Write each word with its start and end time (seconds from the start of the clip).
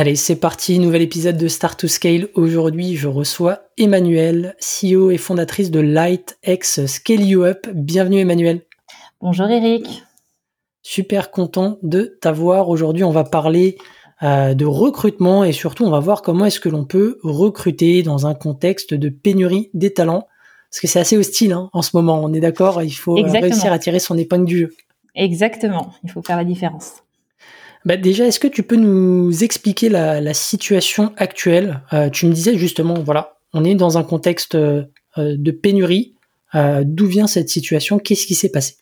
Allez, 0.00 0.14
c'est 0.14 0.36
parti, 0.36 0.78
nouvel 0.78 1.02
épisode 1.02 1.36
de 1.36 1.48
Start 1.48 1.80
to 1.80 1.88
Scale. 1.88 2.28
Aujourd'hui, 2.34 2.94
je 2.94 3.08
reçois 3.08 3.62
Emmanuel, 3.78 4.54
CEO 4.60 5.10
et 5.10 5.18
fondatrice 5.18 5.72
de 5.72 5.80
LightX 5.80 6.86
Scale 6.86 7.22
You 7.22 7.42
Up. 7.42 7.66
Bienvenue 7.74 8.20
Emmanuel. 8.20 8.62
Bonjour 9.20 9.48
Eric. 9.48 10.04
Super 10.82 11.32
content 11.32 11.78
de 11.82 12.16
t'avoir. 12.20 12.68
Aujourd'hui, 12.68 13.02
on 13.02 13.10
va 13.10 13.24
parler 13.24 13.76
euh, 14.22 14.54
de 14.54 14.64
recrutement 14.64 15.42
et 15.42 15.50
surtout, 15.50 15.84
on 15.84 15.90
va 15.90 15.98
voir 15.98 16.22
comment 16.22 16.44
est-ce 16.44 16.60
que 16.60 16.68
l'on 16.68 16.84
peut 16.84 17.18
recruter 17.24 18.04
dans 18.04 18.24
un 18.24 18.34
contexte 18.34 18.94
de 18.94 19.08
pénurie 19.08 19.68
des 19.74 19.92
talents. 19.92 20.28
Parce 20.70 20.78
que 20.80 20.86
c'est 20.86 21.00
assez 21.00 21.16
hostile 21.16 21.50
hein, 21.50 21.70
en 21.72 21.82
ce 21.82 21.96
moment, 21.96 22.22
on 22.22 22.32
est 22.32 22.40
d'accord, 22.40 22.84
il 22.84 22.92
faut 22.92 23.14
réussir 23.14 23.72
à 23.72 23.80
tirer 23.80 23.98
son 23.98 24.16
épingle 24.16 24.44
du 24.44 24.58
jeu. 24.58 24.76
Exactement, 25.16 25.92
il 26.04 26.10
faut 26.12 26.22
faire 26.22 26.36
la 26.36 26.44
différence. 26.44 27.02
Bah 27.88 27.96
déjà, 27.96 28.26
est-ce 28.26 28.38
que 28.38 28.48
tu 28.48 28.62
peux 28.62 28.76
nous 28.76 29.42
expliquer 29.42 29.88
la, 29.88 30.34
situation 30.34 31.14
actuelle? 31.16 31.80
Euh, 31.94 32.10
Tu 32.10 32.26
me 32.26 32.34
disais 32.34 32.58
justement, 32.58 32.92
voilà, 33.02 33.38
on 33.54 33.64
est 33.64 33.74
dans 33.74 33.96
un 33.96 34.04
contexte 34.04 34.56
euh, 34.56 34.84
de 35.16 35.50
pénurie. 35.50 36.14
Euh, 36.54 36.82
d'où 36.84 37.06
vient 37.06 37.26
cette 37.26 37.48
situation? 37.48 37.98
Qu'est-ce 37.98 38.26
qui 38.26 38.34
s'est 38.34 38.50
passé? 38.50 38.74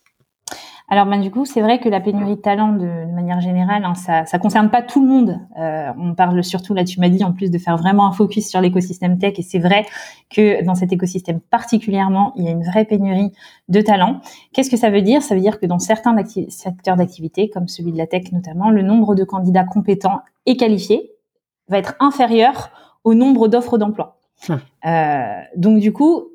Alors, 0.89 1.05
ben, 1.05 1.19
du 1.19 1.31
coup, 1.31 1.43
c'est 1.43 1.59
vrai 1.59 1.79
que 1.79 1.89
la 1.89 1.99
pénurie 1.99 2.37
de 2.37 2.41
talent, 2.41 2.71
de, 2.71 3.13
manière 3.13 3.41
générale, 3.41 3.83
hein, 3.83 3.93
ça, 3.93 4.25
ça 4.25 4.39
concerne 4.39 4.69
pas 4.69 4.81
tout 4.81 5.01
le 5.01 5.07
monde. 5.07 5.37
Euh, 5.59 5.91
on 5.97 6.15
parle 6.15 6.41
surtout, 6.45 6.73
là, 6.73 6.85
tu 6.85 7.01
m'as 7.01 7.09
dit, 7.09 7.25
en 7.25 7.33
plus 7.33 7.51
de 7.51 7.57
faire 7.57 7.75
vraiment 7.75 8.07
un 8.07 8.13
focus 8.13 8.47
sur 8.47 8.61
l'écosystème 8.61 9.17
tech, 9.17 9.33
et 9.37 9.41
c'est 9.41 9.59
vrai 9.59 9.85
que 10.29 10.63
dans 10.63 10.75
cet 10.75 10.93
écosystème 10.93 11.41
particulièrement, 11.41 12.31
il 12.37 12.45
y 12.45 12.47
a 12.47 12.51
une 12.51 12.63
vraie 12.63 12.85
pénurie 12.85 13.33
de 13.67 13.81
talent. 13.81 14.21
Qu'est-ce 14.53 14.69
que 14.69 14.77
ça 14.77 14.89
veut 14.89 15.01
dire? 15.01 15.21
Ça 15.21 15.35
veut 15.35 15.41
dire 15.41 15.59
que 15.59 15.65
dans 15.65 15.79
certains 15.79 16.15
secteurs 16.47 16.95
d'activité, 16.95 17.49
comme 17.49 17.67
celui 17.67 17.91
de 17.91 17.97
la 17.97 18.07
tech 18.07 18.31
notamment, 18.31 18.69
le 18.69 18.81
nombre 18.81 19.13
de 19.13 19.25
candidats 19.25 19.65
compétents 19.65 20.21
et 20.45 20.55
qualifiés 20.55 21.11
va 21.67 21.79
être 21.79 21.95
inférieur 21.99 22.71
au 23.03 23.13
nombre 23.13 23.49
d'offres 23.49 23.77
d'emploi. 23.77 24.19
Hum. 24.47 24.61
Euh, 24.85 25.41
donc, 25.57 25.79
du 25.79 25.91
coup, 25.91 26.29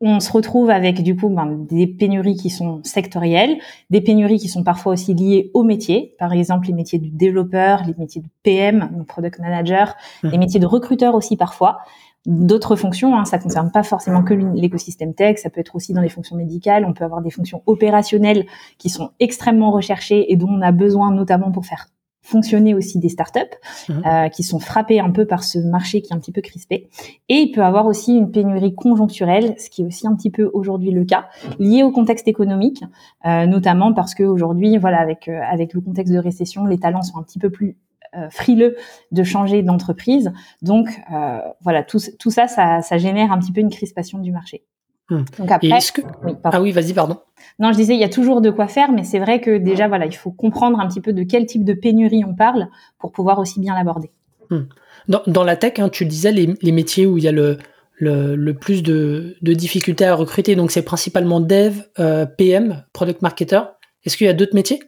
on 0.00 0.18
se 0.20 0.32
retrouve 0.32 0.70
avec 0.70 1.02
du 1.02 1.14
coup 1.14 1.28
ben, 1.28 1.66
des 1.68 1.86
pénuries 1.86 2.36
qui 2.36 2.48
sont 2.48 2.80
sectorielles, 2.84 3.58
des 3.90 4.00
pénuries 4.00 4.38
qui 4.38 4.48
sont 4.48 4.64
parfois 4.64 4.94
aussi 4.94 5.14
liées 5.14 5.50
aux 5.52 5.62
métiers, 5.62 6.14
par 6.18 6.32
exemple 6.32 6.68
les 6.68 6.72
métiers 6.72 6.98
du 6.98 7.10
développeur, 7.10 7.82
les 7.86 7.94
métiers 7.98 8.22
de 8.22 8.28
PM, 8.42 8.90
donc 8.96 9.06
product 9.06 9.38
manager, 9.38 9.94
les 10.22 10.38
métiers 10.38 10.60
de 10.60 10.66
recruteur 10.66 11.14
aussi 11.14 11.36
parfois. 11.36 11.78
D'autres 12.26 12.76
fonctions, 12.76 13.16
hein, 13.16 13.24
ça 13.24 13.38
concerne 13.38 13.70
pas 13.70 13.82
forcément 13.82 14.22
que 14.22 14.34
l'écosystème 14.34 15.14
tech, 15.14 15.38
ça 15.38 15.48
peut 15.48 15.60
être 15.60 15.74
aussi 15.74 15.94
dans 15.94 16.02
les 16.02 16.10
fonctions 16.10 16.36
médicales, 16.36 16.84
on 16.84 16.92
peut 16.92 17.04
avoir 17.04 17.22
des 17.22 17.30
fonctions 17.30 17.62
opérationnelles 17.66 18.46
qui 18.78 18.90
sont 18.90 19.10
extrêmement 19.20 19.70
recherchées 19.70 20.30
et 20.30 20.36
dont 20.36 20.48
on 20.50 20.60
a 20.60 20.72
besoin 20.72 21.12
notamment 21.12 21.50
pour 21.50 21.64
faire 21.64 21.86
fonctionner 22.22 22.74
aussi 22.74 22.98
des 22.98 23.08
startups 23.08 23.40
mhm. 23.88 24.02
euh, 24.06 24.28
qui 24.28 24.42
sont 24.42 24.58
frappées 24.58 25.00
un 25.00 25.10
peu 25.10 25.26
par 25.26 25.42
ce 25.42 25.58
marché 25.58 26.02
qui 26.02 26.12
est 26.12 26.16
un 26.16 26.18
petit 26.18 26.32
peu 26.32 26.40
crispé. 26.40 26.88
Et 27.28 27.36
il 27.36 27.52
peut 27.52 27.62
avoir 27.62 27.86
aussi 27.86 28.16
une 28.16 28.30
pénurie 28.30 28.74
conjoncturelle, 28.74 29.54
ce 29.58 29.70
qui 29.70 29.82
est 29.82 29.84
aussi 29.84 30.06
un 30.06 30.14
petit 30.14 30.30
peu 30.30 30.50
aujourd'hui 30.52 30.90
le 30.90 31.04
cas, 31.04 31.28
lié 31.58 31.82
au 31.82 31.90
contexte 31.90 32.28
économique, 32.28 32.84
euh, 33.26 33.46
notamment 33.46 33.92
parce 33.92 34.14
que 34.14 34.22
aujourd'hui, 34.22 34.78
voilà, 34.78 35.00
avec 35.00 35.28
euh, 35.28 35.40
avec 35.50 35.74
le 35.74 35.80
contexte 35.80 36.12
de 36.12 36.18
récession, 36.18 36.66
les 36.66 36.78
talents 36.78 37.02
sont 37.02 37.18
un 37.18 37.22
petit 37.22 37.38
peu 37.38 37.50
plus 37.50 37.76
euh, 38.16 38.28
frileux 38.28 38.76
de 39.12 39.22
changer 39.22 39.62
d'entreprise. 39.62 40.32
Donc 40.62 41.00
euh, 41.12 41.38
voilà, 41.60 41.84
tout, 41.84 42.00
tout 42.18 42.30
ça, 42.30 42.48
ça, 42.48 42.82
ça 42.82 42.98
génère 42.98 43.30
un 43.30 43.38
petit 43.38 43.52
peu 43.52 43.60
une 43.60 43.70
crispation 43.70 44.18
du 44.18 44.32
marché. 44.32 44.64
Hmm. 45.10 45.24
Donc 45.38 45.50
après, 45.50 45.78
ah 46.44 46.62
oui, 46.62 46.70
vas-y, 46.70 46.94
pardon. 46.94 47.18
Non, 47.58 47.72
je 47.72 47.76
disais, 47.76 47.94
il 47.94 48.00
y 48.00 48.04
a 48.04 48.08
toujours 48.08 48.40
de 48.40 48.50
quoi 48.50 48.68
faire, 48.68 48.92
mais 48.92 49.04
c'est 49.04 49.18
vrai 49.18 49.40
que 49.40 49.58
déjà, 49.58 49.88
voilà, 49.88 50.06
il 50.06 50.14
faut 50.14 50.30
comprendre 50.30 50.78
un 50.78 50.88
petit 50.88 51.00
peu 51.00 51.12
de 51.12 51.24
quel 51.24 51.46
type 51.46 51.64
de 51.64 51.74
pénurie 51.74 52.24
on 52.24 52.34
parle 52.34 52.68
pour 52.98 53.12
pouvoir 53.12 53.38
aussi 53.40 53.60
bien 53.60 53.74
l'aborder. 53.74 54.10
Hmm. 54.50 54.62
Dans, 55.08 55.44
la 55.44 55.56
tech, 55.56 55.78
hein, 55.78 55.88
tu 55.88 56.06
disais 56.06 56.30
les, 56.30 56.72
métiers 56.72 57.06
où 57.06 57.18
il 57.18 57.24
y 57.24 57.28
a 57.28 57.32
le, 57.32 57.58
le, 57.98 58.52
plus 58.52 58.82
de, 58.82 59.36
difficultés 59.42 60.06
à 60.06 60.14
recruter, 60.14 60.54
donc 60.54 60.70
c'est 60.70 60.82
principalement 60.82 61.40
dev, 61.40 61.82
euh, 61.98 62.26
PM, 62.26 62.84
product 62.92 63.22
marketer. 63.22 63.60
Est-ce 64.04 64.16
qu'il 64.16 64.26
y 64.26 64.30
a 64.30 64.34
d'autres 64.34 64.54
métiers? 64.54 64.80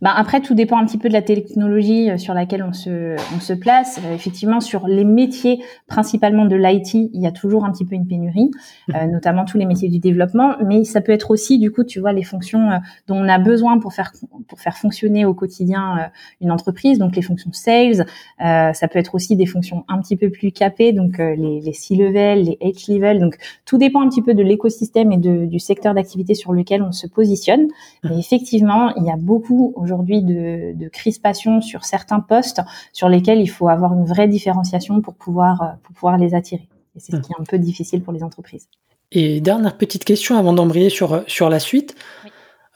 Bah 0.00 0.12
après, 0.14 0.40
tout 0.40 0.54
dépend 0.54 0.78
un 0.78 0.86
petit 0.86 0.98
peu 0.98 1.08
de 1.08 1.12
la 1.12 1.22
technologie 1.22 2.10
euh, 2.10 2.18
sur 2.18 2.34
laquelle 2.34 2.62
on 2.62 2.72
se, 2.72 3.16
on 3.34 3.40
se 3.40 3.52
place. 3.52 4.00
Euh, 4.04 4.14
effectivement, 4.14 4.60
sur 4.60 4.86
les 4.86 5.04
métiers 5.04 5.62
principalement 5.86 6.46
de 6.46 6.56
l'IT, 6.56 6.94
il 6.94 7.20
y 7.20 7.26
a 7.26 7.32
toujours 7.32 7.64
un 7.64 7.72
petit 7.72 7.84
peu 7.84 7.94
une 7.94 8.06
pénurie, 8.06 8.50
euh, 8.94 9.06
mmh. 9.06 9.10
notamment 9.10 9.44
tous 9.44 9.58
les 9.58 9.66
métiers 9.66 9.88
du 9.88 9.98
développement. 9.98 10.54
Mais 10.64 10.84
ça 10.84 11.00
peut 11.00 11.12
être 11.12 11.30
aussi, 11.30 11.58
du 11.58 11.70
coup, 11.70 11.84
tu 11.84 12.00
vois, 12.00 12.12
les 12.12 12.22
fonctions 12.22 12.80
dont 13.06 13.16
on 13.16 13.28
a 13.28 13.38
besoin 13.38 13.78
pour 13.78 13.92
faire 13.92 14.12
pour 14.48 14.60
faire 14.60 14.76
fonctionner 14.76 15.24
au 15.24 15.34
quotidien 15.34 16.10
une 16.40 16.50
entreprise. 16.50 16.98
Donc 16.98 17.16
les 17.16 17.22
fonctions 17.22 17.52
sales, 17.52 18.06
ça 18.38 18.88
peut 18.88 18.98
être 18.98 19.14
aussi 19.14 19.36
des 19.36 19.46
fonctions 19.46 19.84
un 19.88 20.00
petit 20.00 20.16
peu 20.16 20.30
plus 20.30 20.52
capées, 20.52 20.92
donc 20.92 21.18
les, 21.18 21.60
les 21.60 21.72
C-level, 21.72 22.42
les 22.42 22.58
H-level. 22.60 23.20
Donc 23.20 23.36
tout 23.64 23.78
dépend 23.78 24.02
un 24.02 24.08
petit 24.08 24.22
peu 24.22 24.34
de 24.34 24.42
l'écosystème 24.42 25.12
et 25.12 25.16
de, 25.16 25.46
du 25.46 25.58
secteur 25.58 25.94
d'activité 25.94 26.34
sur 26.34 26.52
lequel 26.52 26.82
on 26.82 26.92
se 26.92 27.06
positionne. 27.06 27.64
Mmh. 27.64 28.08
Mais 28.08 28.18
effectivement, 28.18 28.94
il 28.96 29.04
y 29.04 29.10
a 29.10 29.16
beaucoup 29.16 29.69
aujourd'hui 29.74 30.22
de, 30.22 30.88
crispation 30.88 31.60
sur 31.60 31.84
certains 31.84 32.20
postes 32.20 32.60
sur 32.92 33.08
lesquels 33.08 33.40
il 33.40 33.46
faut 33.46 33.68
avoir 33.68 33.92
une 33.94 34.04
vraie 34.04 34.28
différenciation 34.28 35.00
pour 35.00 35.14
pouvoir, 35.14 35.62
euh, 35.62 35.66
pour 35.82 35.94
pouvoir 35.94 36.18
les 36.18 36.34
attirer. 36.34 36.68
Et 36.96 37.00
c'est 37.00 37.12
ce 37.12 37.16
hmm. 37.16 37.22
qui 37.22 37.32
est 37.32 37.40
un 37.40 37.44
peu 37.44 37.58
difficile 37.58 38.02
pour 38.02 38.12
les 38.12 38.22
entreprises. 38.22 38.68
Et 39.12 39.40
dernière 39.40 39.76
petite 39.76 40.04
question 40.04 40.36
avant 40.36 40.52
d'embrayer 40.52 40.90
sur, 40.90 41.24
sur 41.26 41.48
la 41.48 41.60
suite. 41.60 41.94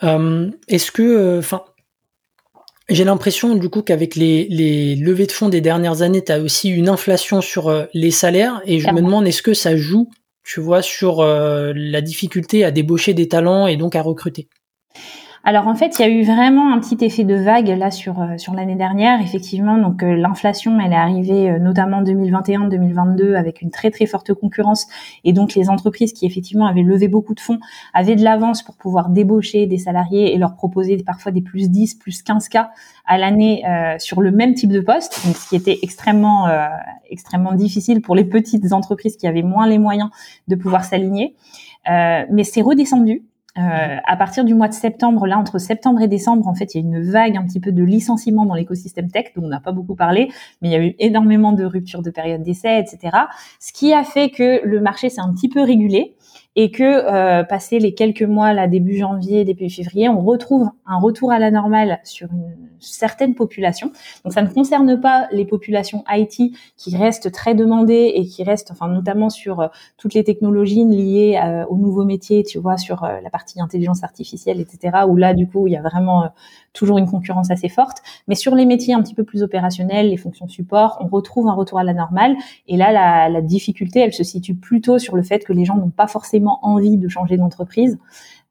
Euh, 0.02 0.50
est-ce 0.68 0.90
que, 0.90 1.02
euh, 1.02 1.38
enfin, 1.38 1.62
j'ai 2.88 3.04
l'impression 3.04 3.54
du 3.54 3.68
coup 3.68 3.82
qu'avec 3.82 4.14
les, 4.14 4.46
les, 4.48 4.96
levées 4.96 5.26
de 5.26 5.32
fonds 5.32 5.48
des 5.48 5.60
dernières 5.60 6.02
années, 6.02 6.22
tu 6.22 6.32
as 6.32 6.40
aussi 6.40 6.70
une 6.70 6.88
inflation 6.88 7.40
sur 7.40 7.86
les 7.94 8.10
salaires 8.10 8.60
et 8.66 8.78
je 8.78 8.90
me 8.90 9.00
demande 9.00 9.26
est-ce 9.26 9.42
que 9.42 9.54
ça 9.54 9.76
joue, 9.76 10.10
tu 10.42 10.60
vois, 10.60 10.82
sur 10.82 11.24
la 11.24 12.00
difficulté 12.02 12.62
à 12.62 12.70
débaucher 12.70 13.14
des 13.14 13.26
talents 13.26 13.66
et 13.66 13.78
donc 13.78 13.96
à 13.96 14.02
recruter? 14.02 14.48
Alors 15.46 15.68
en 15.68 15.74
fait, 15.74 15.98
il 15.98 16.02
y 16.02 16.04
a 16.06 16.08
eu 16.08 16.22
vraiment 16.22 16.72
un 16.72 16.80
petit 16.80 17.04
effet 17.04 17.22
de 17.22 17.34
vague 17.34 17.68
là 17.68 17.90
sur 17.90 18.18
euh, 18.18 18.38
sur 18.38 18.54
l'année 18.54 18.76
dernière, 18.76 19.20
effectivement. 19.20 19.76
Donc 19.76 20.02
euh, 20.02 20.16
l'inflation, 20.16 20.80
elle 20.80 20.92
est 20.92 20.96
arrivée 20.96 21.50
euh, 21.50 21.58
notamment 21.58 22.02
2021-2022 22.02 23.34
avec 23.34 23.60
une 23.60 23.70
très 23.70 23.90
très 23.90 24.06
forte 24.06 24.32
concurrence 24.32 24.86
et 25.22 25.34
donc 25.34 25.54
les 25.54 25.68
entreprises 25.68 26.14
qui 26.14 26.24
effectivement 26.24 26.64
avaient 26.64 26.82
levé 26.82 27.08
beaucoup 27.08 27.34
de 27.34 27.40
fonds 27.40 27.58
avaient 27.92 28.16
de 28.16 28.24
l'avance 28.24 28.62
pour 28.62 28.76
pouvoir 28.76 29.10
débaucher 29.10 29.66
des 29.66 29.76
salariés 29.76 30.34
et 30.34 30.38
leur 30.38 30.54
proposer 30.54 30.96
parfois 31.04 31.30
des 31.30 31.42
plus 31.42 31.70
10, 31.70 31.96
plus 31.96 32.22
15 32.22 32.48
cas 32.48 32.70
à 33.04 33.18
l'année 33.18 33.62
sur 33.98 34.22
le 34.22 34.30
même 34.30 34.54
type 34.54 34.72
de 34.72 34.80
poste, 34.80 35.26
donc 35.26 35.36
ce 35.36 35.50
qui 35.50 35.56
était 35.56 35.78
extrêmement 35.82 36.48
extrêmement 37.10 37.52
difficile 37.52 38.00
pour 38.00 38.16
les 38.16 38.24
petites 38.24 38.72
entreprises 38.72 39.16
qui 39.16 39.26
avaient 39.26 39.42
moins 39.42 39.66
les 39.66 39.78
moyens 39.78 40.08
de 40.48 40.56
pouvoir 40.56 40.84
s'aligner. 40.84 41.34
mais 41.86 42.44
c'est 42.44 42.62
redescendu 42.62 43.24
euh, 43.56 43.96
à 44.04 44.16
partir 44.16 44.44
du 44.44 44.52
mois 44.52 44.66
de 44.66 44.74
septembre, 44.74 45.26
là, 45.26 45.38
entre 45.38 45.58
septembre 45.58 46.00
et 46.00 46.08
décembre, 46.08 46.48
en 46.48 46.54
fait, 46.54 46.74
il 46.74 46.80
y 46.80 46.84
a 46.84 46.86
une 46.86 47.08
vague 47.08 47.36
un 47.36 47.44
petit 47.44 47.60
peu 47.60 47.70
de 47.70 47.84
licenciements 47.84 48.46
dans 48.46 48.54
l'écosystème 48.54 49.10
tech, 49.10 49.26
dont 49.36 49.44
on 49.44 49.48
n'a 49.48 49.60
pas 49.60 49.70
beaucoup 49.70 49.94
parlé, 49.94 50.30
mais 50.60 50.68
il 50.68 50.72
y 50.72 50.74
a 50.74 50.84
eu 50.84 50.94
énormément 50.98 51.52
de 51.52 51.64
ruptures 51.64 52.02
de 52.02 52.10
période 52.10 52.42
d'essai, 52.42 52.80
etc. 52.80 53.16
Ce 53.60 53.72
qui 53.72 53.92
a 53.92 54.02
fait 54.02 54.30
que 54.30 54.64
le 54.64 54.80
marché 54.80 55.08
s'est 55.08 55.20
un 55.20 55.32
petit 55.32 55.48
peu 55.48 55.62
régulé 55.62 56.16
et 56.56 56.70
que 56.70 56.82
euh, 56.82 57.42
passé 57.42 57.78
les 57.78 57.94
quelques 57.94 58.22
mois 58.22 58.52
là 58.52 58.68
début 58.68 58.96
janvier 58.96 59.44
début 59.44 59.68
février 59.68 60.08
on 60.08 60.20
retrouve 60.20 60.68
un 60.86 60.98
retour 60.98 61.32
à 61.32 61.38
la 61.38 61.50
normale 61.50 62.00
sur 62.04 62.28
une 62.32 62.54
certaine 62.80 63.34
population. 63.34 63.92
Donc 64.24 64.34
ça 64.34 64.42
ne 64.42 64.48
concerne 64.48 65.00
pas 65.00 65.26
les 65.32 65.44
populations 65.46 66.04
IT 66.10 66.54
qui 66.76 66.96
restent 66.96 67.32
très 67.32 67.54
demandées 67.54 68.12
et 68.14 68.26
qui 68.26 68.44
restent 68.44 68.70
enfin 68.70 68.88
notamment 68.88 69.30
sur 69.30 69.60
euh, 69.60 69.68
toutes 69.96 70.14
les 70.14 70.24
technologies 70.24 70.84
liées 70.84 71.40
euh, 71.42 71.64
aux 71.66 71.76
nouveaux 71.76 72.04
métiers 72.04 72.44
tu 72.44 72.58
vois 72.58 72.76
sur 72.76 73.02
la 73.02 73.30
partie 73.30 73.60
intelligence 73.60 74.04
artificielle 74.04 74.60
etc 74.60 74.98
où 75.08 75.16
là 75.16 75.34
du 75.34 75.48
coup 75.48 75.66
il 75.66 75.72
y 75.72 75.76
a 75.76 75.82
vraiment 75.82 76.30
toujours 76.74 76.98
une 76.98 77.08
concurrence 77.08 77.50
assez 77.50 77.70
forte 77.70 77.98
mais 78.28 78.34
sur 78.34 78.54
les 78.54 78.66
métiers 78.66 78.92
un 78.92 79.02
petit 79.02 79.14
peu 79.14 79.24
plus 79.24 79.42
opérationnels 79.42 80.10
les 80.10 80.16
fonctions 80.18 80.48
support 80.48 80.98
on 81.00 81.06
retrouve 81.06 81.48
un 81.48 81.54
retour 81.54 81.78
à 81.78 81.84
la 81.84 81.94
normale 81.94 82.36
et 82.68 82.76
là 82.76 82.92
la, 82.92 83.28
la 83.30 83.40
difficulté 83.40 84.00
elle 84.00 84.12
se 84.12 84.24
situe 84.24 84.54
plutôt 84.54 84.98
sur 84.98 85.16
le 85.16 85.22
fait 85.22 85.44
que 85.44 85.52
les 85.52 85.64
gens 85.64 85.76
n'ont 85.76 85.90
pas 85.90 86.06
forcément 86.06 86.58
envie 86.62 86.96
de 86.96 87.08
changer 87.08 87.36
d'entreprise. 87.36 87.98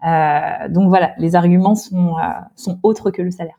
Euh, 0.05 0.69
donc 0.69 0.89
voilà, 0.89 1.13
les 1.17 1.35
arguments 1.35 1.75
sont, 1.75 2.17
euh, 2.17 2.21
sont 2.55 2.79
autres 2.83 3.11
que 3.11 3.21
le 3.21 3.31
salaire. 3.31 3.55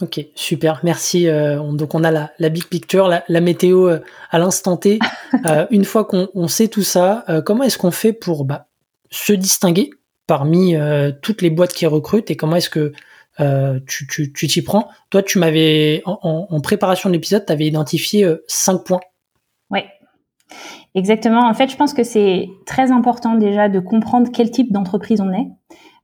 Ok, 0.00 0.24
super, 0.36 0.80
merci. 0.84 1.26
donc 1.26 1.92
on 1.92 2.04
a 2.04 2.12
la, 2.12 2.30
la 2.38 2.50
big 2.50 2.66
picture, 2.66 3.08
la, 3.08 3.40
météo 3.40 3.90
à 4.30 4.38
l'instant 4.38 4.76
T. 4.76 5.00
une 5.70 5.84
fois 5.84 6.04
qu'on 6.04 6.46
sait 6.46 6.68
tout 6.68 6.84
ça, 6.84 7.24
comment 7.44 7.64
est-ce 7.64 7.78
qu'on 7.78 7.90
fait 7.90 8.12
pour 8.12 8.44
bah, 8.44 8.68
se 9.10 9.32
distinguer 9.32 9.90
parmi 10.28 10.76
toutes 11.20 11.42
les 11.42 11.50
boîtes 11.50 11.72
qui 11.72 11.84
recrutent 11.84 12.30
et 12.30 12.36
comment 12.36 12.54
est-ce 12.54 12.70
que 12.70 12.92
euh, 13.40 13.80
tu 13.86 14.06
t'y 14.32 14.46
tu, 14.48 14.62
prends. 14.62 14.88
Toi, 15.10 15.22
tu 15.22 15.38
m'avais, 15.38 16.02
en, 16.06 16.60
préparation 16.60 17.08
de 17.08 17.14
l'épisode, 17.14 17.44
tu 17.46 17.52
avais 17.52 17.66
identifié 17.66 18.24
euh, 18.24 18.44
cinq 18.48 18.84
points. 18.84 19.00
Oui, 19.70 19.80
exactement. 20.94 21.48
En 21.48 21.54
fait, 21.54 21.70
je 21.70 21.76
pense 21.76 21.94
que 21.94 22.04
c'est 22.04 22.48
très 22.66 22.90
important 22.90 23.34
déjà 23.34 23.68
de 23.68 23.80
comprendre 23.80 24.30
quel 24.32 24.50
type 24.50 24.72
d'entreprise 24.72 25.20
on 25.20 25.32
est. 25.32 25.48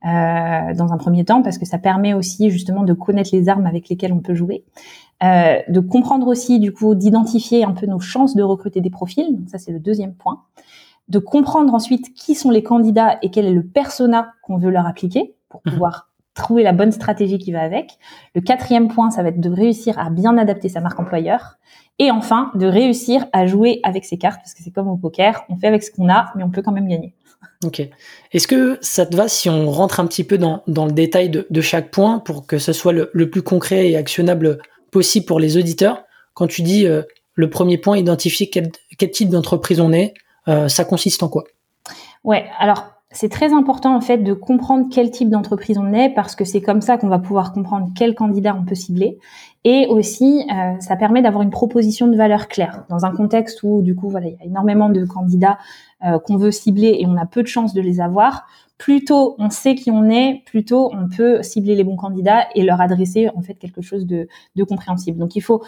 Euh, 0.05 0.75
dans 0.75 0.93
un 0.93 0.97
premier 0.97 1.25
temps, 1.25 1.41
parce 1.41 1.57
que 1.57 1.65
ça 1.65 1.79
permet 1.79 2.13
aussi 2.13 2.51
justement 2.51 2.83
de 2.83 2.93
connaître 2.93 3.31
les 3.33 3.49
armes 3.49 3.65
avec 3.65 3.89
lesquelles 3.89 4.13
on 4.13 4.19
peut 4.19 4.35
jouer, 4.35 4.63
euh, 5.23 5.57
de 5.67 5.79
comprendre 5.79 6.27
aussi 6.27 6.59
du 6.59 6.71
coup 6.71 6.93
d'identifier 6.93 7.63
un 7.63 7.71
peu 7.71 7.87
nos 7.87 7.99
chances 7.99 8.35
de 8.35 8.43
recruter 8.43 8.81
des 8.81 8.91
profils. 8.91 9.35
Donc 9.35 9.49
ça 9.49 9.57
c'est 9.57 9.71
le 9.71 9.79
deuxième 9.79 10.13
point. 10.13 10.43
De 11.07 11.17
comprendre 11.17 11.73
ensuite 11.73 12.13
qui 12.13 12.35
sont 12.35 12.51
les 12.51 12.61
candidats 12.61 13.17
et 13.23 13.31
quel 13.31 13.45
est 13.45 13.51
le 13.51 13.65
persona 13.65 14.33
qu'on 14.43 14.57
veut 14.57 14.69
leur 14.69 14.85
appliquer 14.85 15.33
pour 15.49 15.61
mhm. 15.65 15.71
pouvoir 15.71 16.11
trouver 16.35 16.63
la 16.63 16.73
bonne 16.73 16.91
stratégie 16.91 17.39
qui 17.39 17.51
va 17.51 17.61
avec. 17.61 17.97
Le 18.35 18.41
quatrième 18.41 18.89
point, 18.89 19.09
ça 19.09 19.23
va 19.23 19.29
être 19.29 19.39
de 19.39 19.49
réussir 19.49 19.97
à 19.97 20.09
bien 20.09 20.37
adapter 20.37 20.69
sa 20.69 20.81
marque 20.81 20.99
employeur. 20.99 21.57
Et 21.97 22.11
enfin, 22.11 22.51
de 22.55 22.67
réussir 22.67 23.25
à 23.31 23.47
jouer 23.47 23.79
avec 23.83 24.05
ses 24.05 24.17
cartes, 24.17 24.41
parce 24.41 24.53
que 24.53 24.61
c'est 24.61 24.71
comme 24.71 24.89
au 24.89 24.97
poker, 24.97 25.45
on 25.49 25.55
fait 25.55 25.67
avec 25.67 25.81
ce 25.81 25.91
qu'on 25.91 26.09
a, 26.09 26.31
mais 26.35 26.43
on 26.43 26.49
peut 26.49 26.61
quand 26.61 26.73
même 26.73 26.89
gagner. 26.89 27.13
Ok. 27.63 27.81
Est-ce 28.33 28.47
que 28.47 28.77
ça 28.81 29.05
te 29.05 29.15
va 29.15 29.29
si 29.29 29.49
on 29.49 29.71
rentre 29.71 30.01
un 30.01 30.05
petit 30.05 30.25
peu 30.25 30.37
dans, 30.37 30.61
dans 30.67 30.85
le 30.85 30.91
détail 30.91 31.29
de, 31.29 31.47
de, 31.49 31.61
chaque 31.61 31.89
point 31.89 32.19
pour 32.19 32.45
que 32.45 32.57
ce 32.57 32.73
soit 32.73 32.91
le, 32.91 33.09
le, 33.13 33.29
plus 33.29 33.41
concret 33.41 33.89
et 33.89 33.95
actionnable 33.95 34.59
possible 34.91 35.25
pour 35.25 35.39
les 35.39 35.55
auditeurs? 35.55 36.03
Quand 36.33 36.47
tu 36.47 36.63
dis 36.63 36.85
euh, 36.85 37.03
le 37.33 37.49
premier 37.49 37.77
point, 37.77 37.97
identifier 37.97 38.49
quel, 38.49 38.71
quel 38.97 39.09
type 39.09 39.29
d'entreprise 39.29 39.79
on 39.79 39.93
est, 39.93 40.13
euh, 40.49 40.67
ça 40.67 40.83
consiste 40.83 41.23
en 41.23 41.29
quoi? 41.29 41.45
Ouais, 42.23 42.45
alors 42.59 42.94
c'est 43.15 43.29
très 43.29 43.53
important 43.53 43.95
en 43.95 44.01
fait 44.01 44.17
de 44.19 44.33
comprendre 44.33 44.87
quel 44.91 45.09
type 45.09 45.29
d'entreprise 45.29 45.77
on 45.77 45.93
est 45.93 46.09
parce 46.09 46.35
que 46.35 46.43
c'est 46.43 46.61
comme 46.61 46.81
ça 46.81 46.97
qu'on 46.97 47.07
va 47.07 47.19
pouvoir 47.19 47.53
comprendre 47.53 47.89
quel 47.95 48.13
candidat 48.13 48.55
on 48.59 48.65
peut 48.65 48.75
cibler 48.75 49.17
et 49.63 49.87
aussi 49.87 50.45
euh, 50.53 50.79
ça 50.79 50.97
permet 50.97 51.21
d'avoir 51.21 51.41
une 51.41 51.49
proposition 51.49 52.07
de 52.07 52.17
valeur 52.17 52.47
claire 52.49 52.83
dans 52.89 53.05
un 53.05 53.11
contexte 53.11 53.63
où 53.63 53.81
du 53.81 53.95
coup 53.95 54.09
voilà 54.09 54.27
il 54.27 54.33
y 54.33 54.41
a 54.41 54.45
énormément 54.45 54.89
de 54.89 55.05
candidats 55.05 55.57
euh, 56.05 56.19
qu'on 56.19 56.35
veut 56.35 56.51
cibler 56.51 56.97
et 56.99 57.07
on 57.07 57.15
a 57.15 57.25
peu 57.25 57.41
de 57.41 57.47
chances 57.47 57.73
de 57.73 57.81
les 57.81 58.01
avoir. 58.01 58.47
Plus 58.77 59.05
tôt 59.05 59.35
on 59.39 59.49
sait 59.49 59.75
qui 59.75 59.91
on 59.91 60.09
est, 60.09 60.43
plus 60.45 60.65
tôt 60.65 60.91
on 60.93 61.07
peut 61.07 61.41
cibler 61.41 61.75
les 61.75 61.85
bons 61.85 61.95
candidats 61.95 62.47
et 62.53 62.63
leur 62.63 62.81
adresser 62.81 63.29
en 63.33 63.41
fait 63.41 63.53
quelque 63.53 63.81
chose 63.81 64.05
de, 64.05 64.27
de 64.57 64.63
compréhensible. 64.65 65.17
Donc 65.17 65.37
il 65.37 65.41
faut 65.41 65.63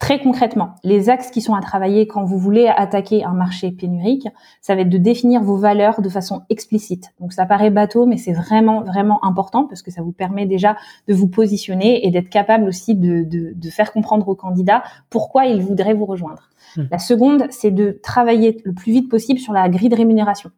Très 0.00 0.18
concrètement, 0.18 0.76
les 0.82 1.10
axes 1.10 1.30
qui 1.30 1.42
sont 1.42 1.54
à 1.54 1.60
travailler 1.60 2.06
quand 2.06 2.24
vous 2.24 2.38
voulez 2.38 2.66
attaquer 2.66 3.22
un 3.22 3.34
marché 3.34 3.70
pénurique, 3.70 4.26
ça 4.62 4.74
va 4.74 4.80
être 4.80 4.88
de 4.88 4.96
définir 4.96 5.42
vos 5.42 5.58
valeurs 5.58 6.00
de 6.00 6.08
façon 6.08 6.40
explicite. 6.48 7.12
Donc 7.20 7.34
ça 7.34 7.44
paraît 7.44 7.68
bateau, 7.68 8.06
mais 8.06 8.16
c'est 8.16 8.32
vraiment 8.32 8.80
vraiment 8.80 9.22
important 9.22 9.66
parce 9.66 9.82
que 9.82 9.90
ça 9.90 10.00
vous 10.00 10.10
permet 10.10 10.46
déjà 10.46 10.76
de 11.06 11.12
vous 11.12 11.28
positionner 11.28 12.06
et 12.06 12.10
d'être 12.10 12.30
capable 12.30 12.66
aussi 12.66 12.94
de, 12.94 13.24
de, 13.24 13.52
de, 13.54 13.70
faire 13.70 13.92
comprendre 13.92 14.26
aux 14.26 14.34
candidats 14.34 14.82
pourquoi 15.10 15.44
ils 15.44 15.60
voudraient 15.60 15.94
vous 15.94 16.06
rejoindre. 16.06 16.48
Mmh. 16.78 16.82
La 16.90 16.98
seconde, 16.98 17.46
c'est 17.50 17.70
de 17.70 18.00
travailler 18.02 18.62
le 18.64 18.72
plus 18.72 18.92
vite 18.92 19.10
possible 19.10 19.38
sur 19.38 19.52
la 19.52 19.68
grille 19.68 19.90
de 19.90 19.96
rémunération. 19.96 20.50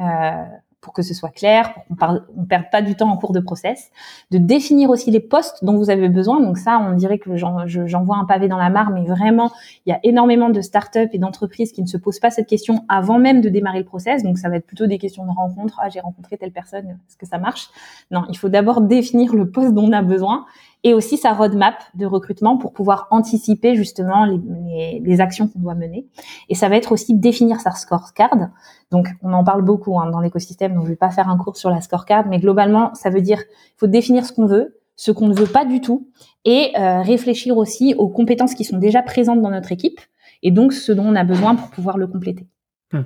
Euh, 0.00 0.44
pour 0.80 0.92
que 0.94 1.02
ce 1.02 1.12
soit 1.12 1.28
clair, 1.28 1.74
pour 1.88 1.96
qu'on 1.96 2.40
ne 2.40 2.46
perde 2.46 2.64
pas 2.72 2.80
du 2.80 2.94
temps 2.94 3.10
en 3.10 3.16
cours 3.16 3.32
de 3.32 3.40
process, 3.40 3.90
de 4.30 4.38
définir 4.38 4.88
aussi 4.88 5.10
les 5.10 5.20
postes 5.20 5.62
dont 5.62 5.76
vous 5.76 5.90
avez 5.90 6.08
besoin. 6.08 6.40
Donc 6.40 6.56
ça, 6.56 6.78
on 6.78 6.94
dirait 6.94 7.18
que 7.18 7.36
j'envoie 7.36 8.16
un 8.16 8.24
pavé 8.24 8.48
dans 8.48 8.56
la 8.56 8.70
mare, 8.70 8.90
mais 8.90 9.04
vraiment, 9.04 9.50
il 9.84 9.90
y 9.90 9.92
a 9.92 10.00
énormément 10.04 10.48
de 10.48 10.60
startups 10.60 11.10
et 11.12 11.18
d'entreprises 11.18 11.72
qui 11.72 11.82
ne 11.82 11.86
se 11.86 11.98
posent 11.98 12.18
pas 12.18 12.30
cette 12.30 12.46
question 12.46 12.84
avant 12.88 13.18
même 13.18 13.40
de 13.42 13.48
démarrer 13.48 13.80
le 13.80 13.84
process. 13.84 14.22
Donc 14.22 14.38
ça 14.38 14.48
va 14.48 14.56
être 14.56 14.66
plutôt 14.66 14.86
des 14.86 14.98
questions 14.98 15.26
de 15.26 15.30
rencontre. 15.30 15.78
Ah, 15.82 15.90
j'ai 15.90 16.00
rencontré 16.00 16.38
telle 16.38 16.52
personne, 16.52 16.98
est-ce 17.08 17.16
que 17.16 17.26
ça 17.26 17.38
marche? 17.38 17.68
Non, 18.10 18.24
il 18.30 18.38
faut 18.38 18.48
d'abord 18.48 18.80
définir 18.80 19.34
le 19.34 19.50
poste 19.50 19.74
dont 19.74 19.84
on 19.84 19.92
a 19.92 20.02
besoin 20.02 20.46
et 20.84 20.94
aussi 20.94 21.16
sa 21.16 21.32
roadmap 21.32 21.74
de 21.94 22.06
recrutement 22.06 22.56
pour 22.56 22.72
pouvoir 22.72 23.06
anticiper 23.10 23.74
justement 23.74 24.26
les, 24.26 25.20
actions 25.20 25.48
qu'on 25.48 25.58
doit 25.58 25.74
mener. 25.74 26.06
Et 26.48 26.54
ça 26.54 26.68
va 26.68 26.76
être 26.76 26.92
aussi 26.92 27.14
définir 27.14 27.60
sa 27.60 27.72
scorecard. 27.72 28.48
Donc, 28.90 29.08
on 29.22 29.32
en 29.32 29.44
parle 29.44 29.62
beaucoup 29.62 29.98
hein, 29.98 30.10
dans 30.10 30.20
l'écosystème, 30.20 30.74
donc 30.74 30.84
je 30.84 30.90
vais 30.90 30.96
pas 30.96 31.10
faire 31.10 31.28
un 31.28 31.36
cours 31.36 31.56
sur 31.56 31.70
la 31.70 31.80
scorecard, 31.80 32.26
mais 32.26 32.38
globalement, 32.38 32.94
ça 32.94 33.10
veut 33.10 33.20
dire 33.20 33.38
il 33.48 33.78
faut 33.78 33.86
définir 33.86 34.24
ce 34.24 34.32
qu'on 34.32 34.46
veut, 34.46 34.78
ce 34.96 35.10
qu'on 35.10 35.28
ne 35.28 35.34
veut 35.34 35.46
pas 35.46 35.64
du 35.64 35.80
tout, 35.80 36.08
et 36.44 36.72
euh, 36.78 37.02
réfléchir 37.02 37.56
aussi 37.56 37.94
aux 37.98 38.08
compétences 38.08 38.54
qui 38.54 38.64
sont 38.64 38.78
déjà 38.78 39.02
présentes 39.02 39.42
dans 39.42 39.50
notre 39.50 39.72
équipe, 39.72 40.00
et 40.42 40.50
donc 40.50 40.72
ce 40.72 40.92
dont 40.92 41.04
on 41.06 41.16
a 41.16 41.24
besoin 41.24 41.54
pour 41.54 41.68
pouvoir 41.70 41.98
le 41.98 42.06
compléter. 42.06 42.46
Hmm. 42.92 43.02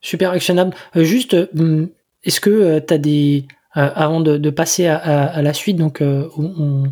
Super 0.00 0.32
actionnable. 0.32 0.74
Euh, 0.96 1.04
juste, 1.04 1.36
hmm, 1.54 1.86
est-ce 2.24 2.40
que 2.40 2.50
euh, 2.50 2.80
tu 2.86 2.92
as 2.92 2.98
des... 2.98 3.46
avant 3.72 4.20
de, 4.20 4.50
passer 4.50 4.86
à, 4.86 5.40
la 5.40 5.54
suite, 5.54 5.76
donc 5.76 6.02
on, 6.02 6.84
euh, 6.84 6.88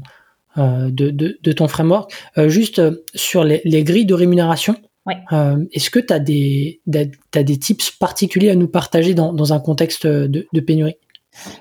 de, 0.57 1.11
de, 1.11 1.53
ton 1.53 1.69
framework. 1.69 2.13
Euh, 2.39 2.49
juste 2.49 2.79
euh, 2.79 3.05
sur 3.15 3.45
les, 3.45 3.61
les, 3.65 3.85
grilles 3.85 4.07
de 4.07 4.15
rémunération, 4.15 4.77
est-ce 5.73 5.91
que 5.91 5.99
tu 5.99 6.13
as 6.13 6.21
des, 6.21 6.81
as 7.35 7.43
des 7.43 7.59
tips 7.59 7.91
particuliers 7.93 8.51
à 8.51 8.55
nous 8.55 8.69
partager 8.69 9.15
dans, 9.15 9.33
dans 9.33 9.53
un 9.53 9.59
contexte 9.59 10.07
de, 10.07 10.47
de 10.53 10.61
pénurie? 10.61 10.97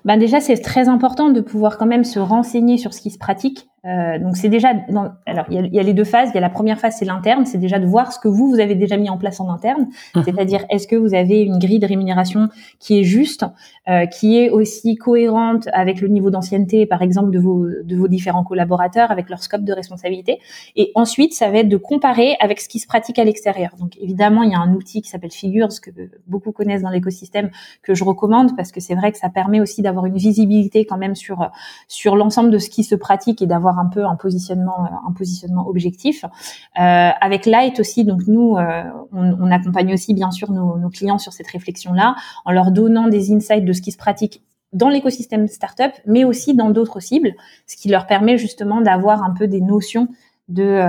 Ben 0.05 0.17
déjà, 0.17 0.39
c'est 0.39 0.57
très 0.57 0.87
important 0.87 1.29
de 1.29 1.41
pouvoir 1.41 1.77
quand 1.77 1.85
même 1.85 2.03
se 2.03 2.19
renseigner 2.19 2.77
sur 2.77 2.93
ce 2.93 3.01
qui 3.01 3.11
se 3.11 3.17
pratique 3.17 3.67
euh, 3.85 4.19
donc 4.19 4.35
c'est 4.35 4.49
déjà, 4.49 4.73
dans, 4.89 5.11
alors 5.25 5.45
il 5.49 5.65
y, 5.65 5.75
y, 5.75 5.79
a, 5.79 5.83
les 5.83 5.93
deux 5.93 6.03
phases. 6.03 6.29
Il 6.31 6.35
y 6.35 6.37
a 6.37 6.41
la 6.41 6.49
première 6.49 6.79
phase, 6.79 6.95
c'est 6.99 7.05
l'interne, 7.05 7.45
c'est 7.45 7.57
déjà 7.57 7.79
de 7.79 7.85
voir 7.85 8.11
ce 8.11 8.19
que 8.19 8.27
vous 8.27 8.49
vous 8.49 8.59
avez 8.59 8.75
déjà 8.75 8.97
mis 8.97 9.09
en 9.09 9.17
place 9.17 9.39
en 9.39 9.49
interne, 9.49 9.87
mhm. 10.15 10.23
c'est-à-dire 10.23 10.65
est-ce 10.69 10.87
que 10.87 10.95
vous 10.95 11.13
avez 11.13 11.41
une 11.41 11.59
grille 11.59 11.79
de 11.79 11.87
rémunération 11.87 12.49
qui 12.79 12.99
est 12.99 13.03
juste, 13.03 13.45
euh, 13.87 14.05
qui 14.05 14.37
est 14.37 14.49
aussi 14.49 14.95
cohérente 14.95 15.69
avec 15.71 16.01
le 16.01 16.09
niveau 16.09 16.29
d'ancienneté, 16.29 16.85
par 16.85 17.01
exemple 17.01 17.31
de 17.31 17.39
vos 17.39 17.67
de 17.83 17.95
vos 17.95 18.07
différents 18.07 18.43
collaborateurs, 18.43 19.11
avec 19.11 19.29
leur 19.29 19.41
scope 19.41 19.63
de 19.63 19.73
responsabilité? 19.73 20.39
Et 20.75 20.91
ensuite, 20.95 21.33
ça 21.33 21.49
va 21.49 21.59
être 21.59 21.69
de 21.69 21.77
comparer 21.77 22.35
avec 22.41 22.59
ce 22.59 22.67
qui 22.67 22.79
se 22.79 22.87
pratique 22.87 23.17
à 23.17 23.23
l'extérieur. 23.23 23.71
Donc 23.79 23.97
évidemment, 24.01 24.43
il 24.43 24.51
y 24.51 24.55
a 24.55 24.59
un 24.59 24.73
outil 24.73 25.01
qui 25.01 25.09
s'appelle 25.09 25.31
Figures 25.31 25.69
que 25.81 25.91
beaucoup 26.27 26.51
connaissent 26.51 26.81
dans 26.81 26.89
l'écosystème 26.89 27.49
que 27.81 27.93
je 27.93 28.03
recommande 28.03 28.55
parce 28.57 28.71
que 28.71 28.81
c'est 28.81 28.95
vrai 28.95 29.11
que 29.11 29.17
ça 29.17 29.29
permet 29.29 29.61
aussi 29.61 29.81
d'avoir 29.81 30.05
une 30.05 30.17
visibilité 30.17 30.85
quand 30.85 30.97
même 30.97 31.15
sur 31.15 31.49
sur 31.87 32.15
l'ensemble 32.17 32.51
de 32.51 32.57
ce 32.57 32.69
qui 32.69 32.83
se 32.83 32.95
pratique 32.95 33.41
et 33.41 33.45
d'avoir 33.45 33.68
un 33.77 33.87
peu 33.87 34.05
un 34.05 34.15
positionnement, 34.15 34.85
euh, 34.85 35.07
un 35.07 35.11
positionnement 35.11 35.67
objectif. 35.67 36.23
Euh, 36.23 37.09
avec 37.21 37.45
Light 37.45 37.79
aussi, 37.79 38.05
donc 38.05 38.21
nous, 38.27 38.57
euh, 38.57 38.83
on, 39.11 39.51
accompagne 39.51 39.93
aussi 39.93 40.13
bien 40.13 40.31
sûr 40.31 40.51
nos, 40.51 40.89
clients 40.89 41.17
sur 41.17 41.33
cette 41.33 41.47
réflexion-là, 41.47 42.15
en 42.45 42.51
leur 42.51 42.71
donnant 42.71 43.07
des 43.07 43.31
insights 43.31 43.65
de 43.65 43.73
ce 43.73 43.81
qui 43.81 43.91
se 43.91 43.97
pratique 43.97 44.43
dans 44.73 44.89
l'écosystème 44.89 45.47
startup, 45.47 45.91
mais 46.05 46.23
aussi 46.23 46.55
dans 46.55 46.69
d'autres 46.69 46.99
cibles, 46.99 47.33
ce 47.67 47.75
qui 47.75 47.89
leur 47.89 48.07
permet 48.07 48.37
justement 48.37 48.81
d'avoir 48.81 49.23
un 49.23 49.31
peu 49.31 49.47
des 49.47 49.61
notions 49.61 50.07
de, 50.47 50.81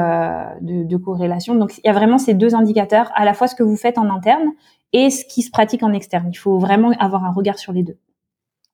de, 0.62 0.96
corrélation. 0.96 1.54
Donc 1.54 1.76
il 1.78 1.86
y 1.86 1.90
a 1.90 1.92
vraiment 1.92 2.18
ces 2.18 2.34
deux 2.34 2.54
indicateurs, 2.54 3.10
à 3.14 3.24
la 3.24 3.34
fois 3.34 3.46
ce 3.46 3.54
que 3.54 3.62
vous 3.62 3.76
faites 3.76 3.98
en 3.98 4.08
interne 4.10 4.50
et 4.92 5.10
ce 5.10 5.24
qui 5.24 5.42
se 5.42 5.50
pratique 5.50 5.82
en 5.82 5.92
externe. 5.92 6.28
Il 6.30 6.36
faut 6.36 6.58
vraiment 6.58 6.90
avoir 6.98 7.24
un 7.24 7.32
regard 7.32 7.58
sur 7.58 7.72
les 7.72 7.82
deux. 7.82 7.96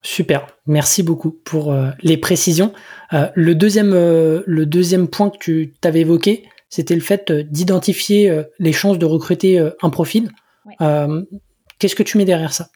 Super, 0.06 0.46
merci 0.68 1.02
beaucoup 1.02 1.32
pour 1.32 1.72
euh, 1.72 1.90
les 2.00 2.16
précisions. 2.16 2.72
Euh, 3.12 3.28
le, 3.34 3.56
deuxième, 3.56 3.92
euh, 3.92 4.44
le 4.46 4.64
deuxième 4.64 5.08
point 5.08 5.30
que 5.30 5.36
tu 5.36 5.74
t'avais 5.80 6.02
évoqué, 6.02 6.48
c'était 6.68 6.94
le 6.94 7.00
fait 7.00 7.32
d'identifier 7.32 8.44
les 8.60 8.72
chances 8.72 8.98
de 9.00 9.04
recruter 9.04 9.58
un 9.82 9.90
profil. 9.90 10.30
Qu'est-ce 10.78 11.96
que 11.96 12.04
tu 12.04 12.18
mets 12.18 12.24
derrière 12.24 12.52
ça? 12.52 12.68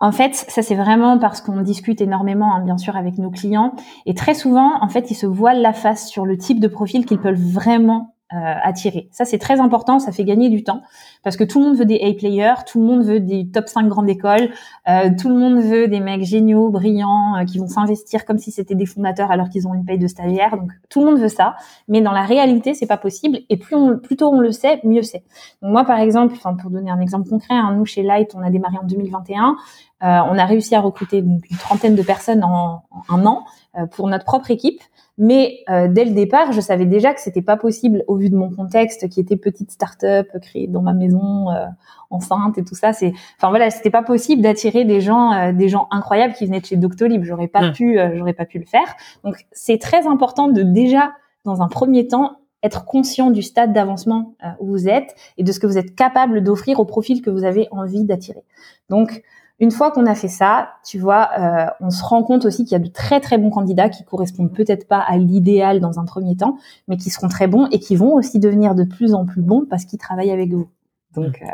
En 0.00 0.12
fait, 0.12 0.34
ça 0.34 0.62
c'est 0.62 0.74
vraiment 0.74 1.18
parce 1.18 1.42
qu'on 1.42 1.60
discute 1.60 2.00
énormément, 2.00 2.54
hein, 2.54 2.64
bien 2.64 2.78
sûr, 2.78 2.96
avec 2.96 3.18
nos 3.18 3.30
clients. 3.30 3.74
Et 4.06 4.14
très 4.14 4.34
souvent, 4.34 4.82
en 4.82 4.88
fait, 4.88 5.10
ils 5.10 5.16
se 5.16 5.26
voilent 5.26 5.60
la 5.60 5.74
face 5.74 6.08
sur 6.08 6.24
le 6.24 6.38
type 6.38 6.58
de 6.58 6.68
profil 6.68 7.04
qu'ils 7.04 7.20
peuvent 7.20 7.34
vraiment 7.34 8.14
attirer. 8.32 9.08
Ça, 9.10 9.24
c'est 9.24 9.38
très 9.38 9.58
important, 9.58 9.98
ça 9.98 10.12
fait 10.12 10.24
gagner 10.24 10.50
du 10.50 10.62
temps 10.62 10.82
parce 11.22 11.36
que 11.36 11.44
tout 11.44 11.58
le 11.60 11.66
monde 11.66 11.76
veut 11.76 11.84
des 11.84 12.00
A-players, 12.02 12.64
tout 12.66 12.80
le 12.80 12.86
monde 12.86 13.02
veut 13.02 13.20
des 13.20 13.46
top 13.46 13.68
5 13.68 13.88
grandes 13.88 14.08
écoles, 14.08 14.50
euh, 14.88 15.10
tout 15.20 15.28
le 15.28 15.34
monde 15.34 15.60
veut 15.60 15.86
des 15.86 16.00
mecs 16.00 16.22
géniaux, 16.22 16.70
brillants, 16.70 17.36
euh, 17.36 17.44
qui 17.44 17.58
vont 17.58 17.66
s'investir 17.66 18.24
comme 18.24 18.38
si 18.38 18.50
c'était 18.50 18.74
des 18.74 18.86
fondateurs 18.86 19.30
alors 19.30 19.48
qu'ils 19.48 19.68
ont 19.68 19.74
une 19.74 19.84
paye 19.84 19.98
de 19.98 20.06
stagiaire. 20.06 20.56
Donc, 20.56 20.70
tout 20.88 21.00
le 21.00 21.06
monde 21.06 21.20
veut 21.20 21.28
ça, 21.28 21.56
mais 21.88 22.00
dans 22.00 22.12
la 22.12 22.22
réalité, 22.22 22.74
c'est 22.74 22.86
pas 22.86 22.96
possible. 22.96 23.40
Et 23.50 23.58
plus, 23.58 23.76
on, 23.76 23.98
plus 23.98 24.16
tôt 24.16 24.30
on 24.30 24.40
le 24.40 24.52
sait, 24.52 24.80
mieux 24.84 25.02
c'est. 25.02 25.22
Donc, 25.62 25.72
moi, 25.72 25.84
par 25.84 25.98
exemple, 25.98 26.34
pour 26.60 26.70
donner 26.70 26.90
un 26.90 27.00
exemple 27.00 27.28
concret, 27.28 27.54
hein, 27.54 27.74
nous, 27.76 27.84
chez 27.84 28.02
Light, 28.02 28.34
on 28.34 28.42
a 28.42 28.50
démarré 28.50 28.76
en 28.78 28.86
2021. 28.86 29.56
on 30.02 30.38
a 30.38 30.44
réussi 30.46 30.74
à 30.74 30.80
recruter 30.80 31.18
une 31.18 31.40
trentaine 31.58 31.94
de 31.94 32.02
personnes 32.02 32.42
en 32.42 32.82
un 33.10 33.26
an 33.26 33.44
pour 33.92 34.08
notre 34.08 34.24
propre 34.24 34.50
équipe 34.50 34.80
Mais 35.18 35.60
euh, 35.68 35.86
dès 35.88 36.04
le 36.04 36.12
départ, 36.12 36.52
je 36.52 36.60
savais 36.60 36.86
déjà 36.86 37.14
que 37.14 37.20
c'était 37.20 37.42
pas 37.42 37.56
possible 37.56 38.04
au 38.08 38.16
vu 38.16 38.30
de 38.30 38.36
mon 38.36 38.50
contexte, 38.50 39.08
qui 39.08 39.20
était 39.20 39.36
petite 39.36 39.70
start-up 39.70 40.28
créée 40.40 40.66
dans 40.66 40.82
ma 40.82 40.92
maison, 40.92 41.50
euh, 41.50 41.66
enceinte 42.10 42.58
et 42.58 42.64
tout 42.64 42.74
ça. 42.74 42.92
C'est, 42.92 43.12
enfin 43.36 43.50
voilà, 43.50 43.70
c'était 43.70 43.90
pas 43.90 44.02
possible 44.02 44.42
d'attirer 44.42 44.84
des 44.84 45.00
gens, 45.00 45.32
euh, 45.32 45.52
des 45.52 45.68
gens 45.68 45.88
incroyables 45.90 46.34
qui 46.34 46.46
venaient 46.46 46.60
de 46.60 46.66
chez 46.66 46.76
Doctolib. 46.76 47.22
J'aurais 47.22 47.48
pas 47.48 47.68
mmh. 47.68 47.72
pu, 47.72 47.98
j'aurais 48.14 48.32
pas 48.32 48.46
pu 48.46 48.58
le 48.58 48.66
faire. 48.66 48.96
Donc 49.22 49.36
c'est 49.52 49.78
très 49.78 50.06
important 50.06 50.48
de 50.48 50.62
déjà, 50.62 51.12
dans 51.44 51.62
un 51.62 51.68
premier 51.68 52.08
temps, 52.08 52.38
être 52.62 52.84
conscient 52.84 53.30
du 53.30 53.42
stade 53.42 53.72
d'avancement 53.72 54.34
où 54.58 54.66
vous 54.66 54.88
êtes 54.88 55.14
et 55.38 55.44
de 55.44 55.52
ce 55.52 55.60
que 55.60 55.66
vous 55.66 55.78
êtes 55.78 55.94
capable 55.94 56.42
d'offrir 56.42 56.78
au 56.78 56.84
profil 56.84 57.22
que 57.22 57.30
vous 57.30 57.44
avez 57.44 57.68
envie 57.70 58.04
d'attirer. 58.04 58.42
Donc 58.90 59.22
une 59.60 59.70
fois 59.70 59.90
qu'on 59.90 60.06
a 60.06 60.14
fait 60.14 60.28
ça, 60.28 60.70
tu 60.86 60.98
vois, 60.98 61.28
euh, 61.38 61.66
on 61.80 61.90
se 61.90 62.02
rend 62.02 62.22
compte 62.22 62.46
aussi 62.46 62.64
qu'il 62.64 62.72
y 62.72 62.80
a 62.80 62.84
de 62.84 62.90
très 62.90 63.20
très 63.20 63.36
bons 63.36 63.50
candidats 63.50 63.90
qui 63.90 64.04
correspondent 64.04 64.52
peut-être 64.52 64.88
pas 64.88 64.98
à 64.98 65.18
l'idéal 65.18 65.80
dans 65.80 66.00
un 66.00 66.06
premier 66.06 66.34
temps, 66.34 66.56
mais 66.88 66.96
qui 66.96 67.10
seront 67.10 67.28
très 67.28 67.46
bons 67.46 67.66
et 67.70 67.78
qui 67.78 67.94
vont 67.94 68.14
aussi 68.14 68.38
devenir 68.38 68.74
de 68.74 68.84
plus 68.84 69.12
en 69.12 69.26
plus 69.26 69.42
bons 69.42 69.66
parce 69.68 69.84
qu'ils 69.84 69.98
travaillent 69.98 70.30
avec 70.30 70.50
vous. 70.50 70.68
Donc 71.14 71.42
euh, 71.42 71.46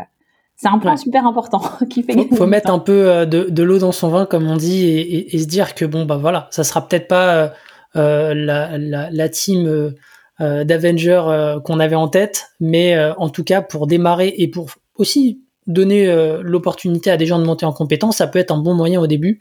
c'est 0.54 0.68
un 0.68 0.78
point 0.78 0.96
super 0.96 1.26
important 1.26 1.60
qui 1.90 2.04
fait. 2.04 2.12
Faut, 2.12 2.36
faut 2.36 2.46
mettre 2.46 2.70
un 2.70 2.78
peu 2.78 3.10
euh, 3.10 3.26
de, 3.26 3.62
l'eau 3.64 3.78
dans 3.78 3.92
son 3.92 4.08
vin, 4.08 4.24
comme 4.24 4.48
on 4.48 4.56
dit, 4.56 4.86
et, 4.86 5.38
se 5.38 5.46
dire 5.46 5.74
que 5.74 5.84
bon 5.84 6.06
bah 6.06 6.16
voilà, 6.16 6.46
ça 6.52 6.62
sera 6.62 6.86
peut-être 6.86 7.08
pas 7.08 7.50
la, 7.94 8.78
la, 8.78 9.28
team 9.28 9.94
d'Avengers 10.38 11.56
qu'on 11.64 11.80
avait 11.80 11.96
en 11.96 12.06
tête, 12.06 12.50
mais 12.60 12.96
en 13.16 13.30
tout 13.30 13.42
cas 13.42 13.62
pour 13.62 13.88
démarrer 13.88 14.32
et 14.36 14.48
pour 14.48 14.68
aussi 14.94 15.45
donner 15.66 16.08
euh, 16.08 16.40
l'opportunité 16.42 17.10
à 17.10 17.16
des 17.16 17.26
gens 17.26 17.38
de 17.38 17.44
monter 17.44 17.66
en 17.66 17.72
compétence, 17.72 18.18
ça 18.18 18.26
peut 18.26 18.38
être 18.38 18.52
un 18.52 18.58
bon 18.58 18.74
moyen 18.74 19.00
au 19.00 19.06
début 19.06 19.38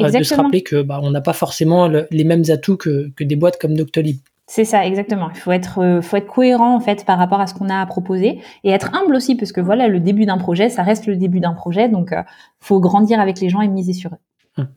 euh, 0.00 0.10
de 0.10 0.22
se 0.22 0.34
rappeler 0.34 0.62
que 0.62 0.82
bah, 0.82 1.00
on 1.02 1.10
n'a 1.10 1.20
pas 1.20 1.32
forcément 1.32 1.88
les 1.88 2.24
mêmes 2.24 2.44
atouts 2.48 2.76
que, 2.76 3.10
que 3.16 3.24
des 3.24 3.36
boîtes 3.36 3.60
comme 3.60 3.74
Doctolib. 3.74 4.18
C'est 4.46 4.64
ça, 4.64 4.86
exactement. 4.86 5.28
Il 5.34 5.38
faut 5.38 5.52
être, 5.52 5.82
euh, 5.82 6.00
faut 6.00 6.16
être 6.16 6.26
cohérent 6.26 6.74
en 6.74 6.80
fait 6.80 7.04
par 7.04 7.18
rapport 7.18 7.40
à 7.40 7.46
ce 7.46 7.54
qu'on 7.54 7.68
a 7.68 7.80
à 7.80 7.86
proposer 7.86 8.40
et 8.64 8.70
être 8.70 8.94
humble 8.94 9.14
aussi 9.14 9.34
parce 9.34 9.52
que 9.52 9.60
voilà, 9.60 9.88
le 9.88 10.00
début 10.00 10.24
d'un 10.24 10.38
projet, 10.38 10.70
ça 10.70 10.82
reste 10.82 11.06
le 11.06 11.16
début 11.16 11.40
d'un 11.40 11.52
projet, 11.52 11.88
donc 11.88 12.14
faut 12.60 12.80
grandir 12.80 13.20
avec 13.20 13.40
les 13.40 13.50
gens 13.50 13.60
et 13.60 13.68
miser 13.68 13.92
sur 13.92 14.10
eux. 14.12 14.62
Hum. 14.62 14.68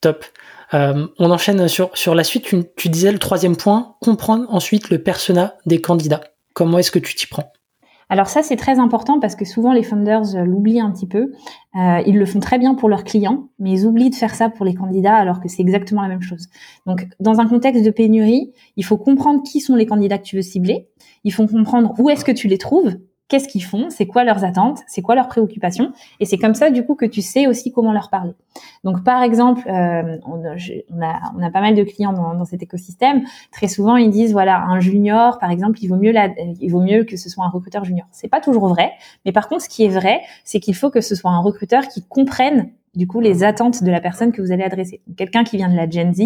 Top. 0.00 0.24
On 0.72 1.30
enchaîne 1.30 1.68
sur, 1.68 1.96
sur 1.96 2.14
la 2.14 2.24
suite. 2.24 2.44
Tu, 2.44 2.64
tu 2.76 2.88
disais 2.90 3.10
le 3.10 3.18
troisième 3.18 3.56
point, 3.56 3.94
comprendre 4.00 4.44
ensuite 4.50 4.90
le 4.90 5.02
persona 5.02 5.54
des 5.64 5.80
candidats. 5.80 6.20
Comment 6.52 6.78
est-ce 6.78 6.90
que 6.90 6.98
tu 6.98 7.14
t'y 7.14 7.26
prends? 7.26 7.52
Alors 8.08 8.28
ça, 8.28 8.42
c'est 8.42 8.56
très 8.56 8.78
important 8.78 9.18
parce 9.18 9.34
que 9.34 9.44
souvent 9.44 9.72
les 9.72 9.82
founders 9.82 10.36
euh, 10.36 10.44
l'oublient 10.44 10.80
un 10.80 10.92
petit 10.92 11.06
peu. 11.06 11.32
Euh, 11.76 12.02
ils 12.06 12.16
le 12.16 12.24
font 12.24 12.38
très 12.38 12.58
bien 12.58 12.74
pour 12.74 12.88
leurs 12.88 13.02
clients, 13.02 13.48
mais 13.58 13.72
ils 13.72 13.86
oublient 13.86 14.10
de 14.10 14.14
faire 14.14 14.34
ça 14.34 14.48
pour 14.48 14.64
les 14.64 14.74
candidats 14.74 15.16
alors 15.16 15.40
que 15.40 15.48
c'est 15.48 15.62
exactement 15.62 16.02
la 16.02 16.08
même 16.08 16.22
chose. 16.22 16.46
Donc, 16.86 17.08
dans 17.18 17.40
un 17.40 17.46
contexte 17.46 17.84
de 17.84 17.90
pénurie, 17.90 18.52
il 18.76 18.84
faut 18.84 18.96
comprendre 18.96 19.42
qui 19.42 19.60
sont 19.60 19.74
les 19.74 19.86
candidats 19.86 20.18
que 20.18 20.24
tu 20.24 20.36
veux 20.36 20.42
cibler. 20.42 20.88
Il 21.24 21.32
faut 21.32 21.46
comprendre 21.46 21.94
où 21.98 22.08
est-ce 22.08 22.24
que 22.24 22.32
tu 22.32 22.46
les 22.46 22.58
trouves 22.58 22.96
qu'est-ce 23.28 23.48
qu'ils 23.48 23.64
font, 23.64 23.90
c'est 23.90 24.06
quoi 24.06 24.24
leurs 24.24 24.44
attentes, 24.44 24.80
c'est 24.86 25.02
quoi 25.02 25.14
leurs 25.14 25.28
préoccupations, 25.28 25.92
et 26.20 26.26
c'est 26.26 26.38
comme 26.38 26.54
ça 26.54 26.70
du 26.70 26.84
coup 26.84 26.94
que 26.94 27.06
tu 27.06 27.22
sais 27.22 27.46
aussi 27.46 27.72
comment 27.72 27.92
leur 27.92 28.08
parler. 28.08 28.34
Donc 28.84 29.04
par 29.04 29.22
exemple, 29.22 29.68
euh, 29.68 30.18
on, 30.26 30.44
a, 30.44 31.20
on, 31.36 31.42
a, 31.42 31.50
pas 31.50 31.60
mal 31.60 31.74
de 31.74 31.82
clients 31.82 32.12
dans, 32.12 32.34
dans, 32.34 32.44
cet 32.44 32.62
écosystème. 32.62 33.24
Très 33.52 33.68
souvent, 33.68 33.96
ils 33.96 34.10
disent 34.10 34.32
voilà 34.32 34.62
un 34.62 34.80
junior, 34.80 35.38
par 35.38 35.50
exemple, 35.50 35.78
il 35.82 35.88
vaut 35.88 35.96
mieux 35.96 36.14
il 36.60 36.70
vaut 36.70 36.80
mieux 36.80 37.04
que 37.04 37.16
ce 37.16 37.28
soit 37.28 37.44
un 37.44 37.50
recruteur 37.50 37.84
junior. 37.84 38.06
C'est 38.12 38.28
pas 38.28 38.40
toujours 38.40 38.68
vrai, 38.68 38.92
mais 39.24 39.32
par 39.32 39.48
contre, 39.48 39.62
ce 39.62 39.68
qui 39.68 39.84
est 39.84 39.88
vrai, 39.88 40.20
c'est 40.44 40.60
qu'il 40.60 40.74
faut 40.74 40.90
que 40.90 41.00
ce 41.00 41.14
soit 41.14 41.30
un 41.30 41.40
recruteur 41.40 41.88
qui 41.88 42.02
comprenne 42.02 42.70
du 42.96 43.06
coup 43.06 43.20
les 43.20 43.44
attentes 43.44 43.84
de 43.84 43.90
la 43.90 44.00
personne 44.00 44.32
que 44.32 44.42
vous 44.42 44.50
allez 44.50 44.64
adresser. 44.64 45.00
Quelqu'un 45.16 45.44
qui 45.44 45.56
vient 45.56 45.68
de 45.68 45.76
la 45.76 45.88
Gen 45.88 46.12
Z, 46.14 46.22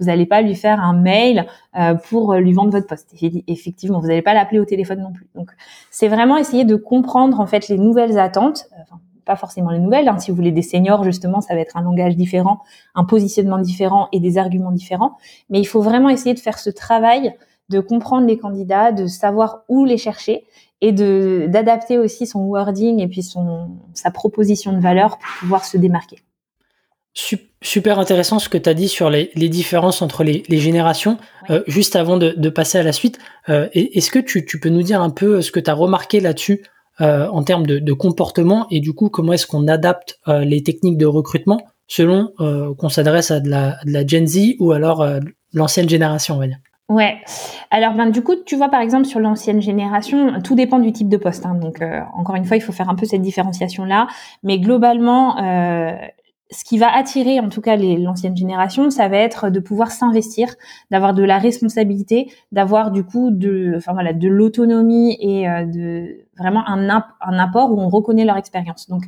vous 0.00 0.06
n'allez 0.06 0.26
pas 0.26 0.42
lui 0.42 0.54
faire 0.54 0.80
un 0.80 0.94
mail 0.94 1.46
euh, 1.78 1.94
pour 1.94 2.34
lui 2.34 2.52
vendre 2.52 2.70
votre 2.70 2.86
poste. 2.86 3.14
Effectivement, 3.46 4.00
vous 4.00 4.08
n'allez 4.08 4.22
pas 4.22 4.34
l'appeler 4.34 4.58
au 4.58 4.64
téléphone 4.64 5.00
non 5.00 5.12
plus. 5.12 5.26
Donc, 5.34 5.50
c'est 5.90 6.08
vraiment 6.08 6.36
essayer 6.36 6.64
de 6.64 6.76
comprendre 6.76 7.40
en 7.40 7.46
fait 7.46 7.68
les 7.68 7.78
nouvelles 7.78 8.18
attentes. 8.18 8.66
Euh, 8.72 8.82
enfin, 8.82 9.00
pas 9.24 9.36
forcément 9.36 9.70
les 9.70 9.78
nouvelles. 9.78 10.08
Hein. 10.08 10.18
Si 10.18 10.30
vous 10.30 10.36
voulez 10.36 10.52
des 10.52 10.62
seniors, 10.62 11.02
justement, 11.04 11.40
ça 11.40 11.54
va 11.54 11.60
être 11.60 11.76
un 11.76 11.82
langage 11.82 12.16
différent, 12.16 12.60
un 12.94 13.04
positionnement 13.04 13.58
différent 13.58 14.08
et 14.12 14.20
des 14.20 14.38
arguments 14.38 14.72
différents. 14.72 15.16
Mais 15.50 15.60
il 15.60 15.64
faut 15.64 15.80
vraiment 15.80 16.08
essayer 16.08 16.34
de 16.34 16.40
faire 16.40 16.58
ce 16.58 16.70
travail 16.70 17.34
de 17.68 17.80
comprendre 17.80 18.26
les 18.26 18.38
candidats, 18.38 18.92
de 18.92 19.06
savoir 19.06 19.62
où 19.68 19.84
les 19.84 19.98
chercher 19.98 20.44
et 20.80 20.92
de 20.92 21.46
d'adapter 21.48 21.98
aussi 21.98 22.26
son 22.26 22.40
wording 22.40 23.00
et 23.00 23.08
puis 23.08 23.22
son 23.22 23.70
sa 23.94 24.10
proposition 24.10 24.72
de 24.72 24.80
valeur 24.80 25.18
pour 25.18 25.28
pouvoir 25.40 25.64
se 25.64 25.78
démarquer. 25.78 26.18
Super 27.62 27.98
intéressant 27.98 28.40
ce 28.40 28.48
que 28.48 28.58
tu 28.58 28.68
as 28.68 28.74
dit 28.74 28.88
sur 28.88 29.08
les, 29.08 29.30
les 29.36 29.48
différences 29.48 30.02
entre 30.02 30.24
les, 30.24 30.42
les 30.48 30.58
générations. 30.58 31.16
Euh, 31.48 31.62
juste 31.68 31.94
avant 31.94 32.16
de, 32.16 32.34
de, 32.36 32.48
passer 32.48 32.76
à 32.78 32.82
la 32.82 32.92
suite, 32.92 33.18
euh, 33.48 33.68
est-ce 33.72 34.10
que 34.10 34.18
tu, 34.18 34.44
tu, 34.44 34.58
peux 34.58 34.68
nous 34.68 34.82
dire 34.82 35.00
un 35.00 35.10
peu 35.10 35.40
ce 35.40 35.52
que 35.52 35.60
tu 35.60 35.70
as 35.70 35.74
remarqué 35.74 36.18
là-dessus 36.18 36.64
euh, 37.00 37.28
en 37.28 37.44
termes 37.44 37.66
de, 37.66 37.78
de, 37.78 37.92
comportement 37.92 38.66
et 38.70 38.80
du 38.80 38.92
coup 38.92 39.08
comment 39.08 39.32
est-ce 39.32 39.46
qu'on 39.46 39.68
adapte 39.68 40.18
les 40.26 40.62
techniques 40.62 40.98
de 40.98 41.06
recrutement 41.06 41.60
selon 41.86 42.32
qu'on 42.78 42.88
s'adresse 42.88 43.30
à 43.30 43.40
de 43.40 43.48
la, 43.48 43.78
de 43.84 43.92
la 43.92 44.06
Gen 44.06 44.26
Z 44.26 44.56
ou 44.58 44.72
alors 44.72 45.06
l'ancienne 45.52 45.88
génération, 45.88 46.36
on 46.36 46.38
va 46.38 46.46
dire? 46.48 46.58
Ouais. 46.90 47.16
Alors 47.70 47.94
ben 47.94 48.10
du 48.10 48.22
coup, 48.22 48.34
tu 48.44 48.56
vois 48.56 48.68
par 48.68 48.82
exemple 48.82 49.06
sur 49.06 49.18
l'ancienne 49.18 49.62
génération, 49.62 50.40
tout 50.42 50.54
dépend 50.54 50.78
du 50.78 50.92
type 50.92 51.08
de 51.08 51.16
poste. 51.16 51.46
Hein. 51.46 51.54
donc 51.54 51.80
euh, 51.80 52.00
encore 52.14 52.36
une 52.36 52.44
fois, 52.44 52.58
il 52.58 52.60
faut 52.60 52.72
faire 52.72 52.90
un 52.90 52.94
peu 52.94 53.06
cette 53.06 53.22
différenciation 53.22 53.84
là. 53.86 54.06
Mais 54.42 54.58
globalement, 54.58 55.38
euh, 55.42 55.96
ce 56.50 56.62
qui 56.64 56.76
va 56.76 56.94
attirer 56.94 57.40
en 57.40 57.48
tout 57.48 57.62
cas 57.62 57.76
l'ancienne 57.76 58.36
génération, 58.36 58.90
ça 58.90 59.08
va 59.08 59.16
être 59.16 59.48
de 59.48 59.60
pouvoir 59.60 59.90
s'investir, 59.92 60.54
d'avoir 60.90 61.14
de 61.14 61.22
la 61.22 61.38
responsabilité, 61.38 62.30
d'avoir 62.52 62.90
du 62.90 63.02
coup 63.02 63.30
de, 63.30 63.72
enfin 63.76 63.94
voilà, 63.94 64.12
de 64.12 64.28
l'autonomie 64.28 65.16
et 65.20 65.48
euh, 65.48 65.64
de 65.64 66.26
vraiment 66.38 66.68
un, 66.68 66.86
un 66.90 67.38
apport 67.38 67.72
où 67.72 67.80
on 67.80 67.88
reconnaît 67.88 68.26
leur 68.26 68.36
expérience. 68.36 68.90
Donc 68.90 69.04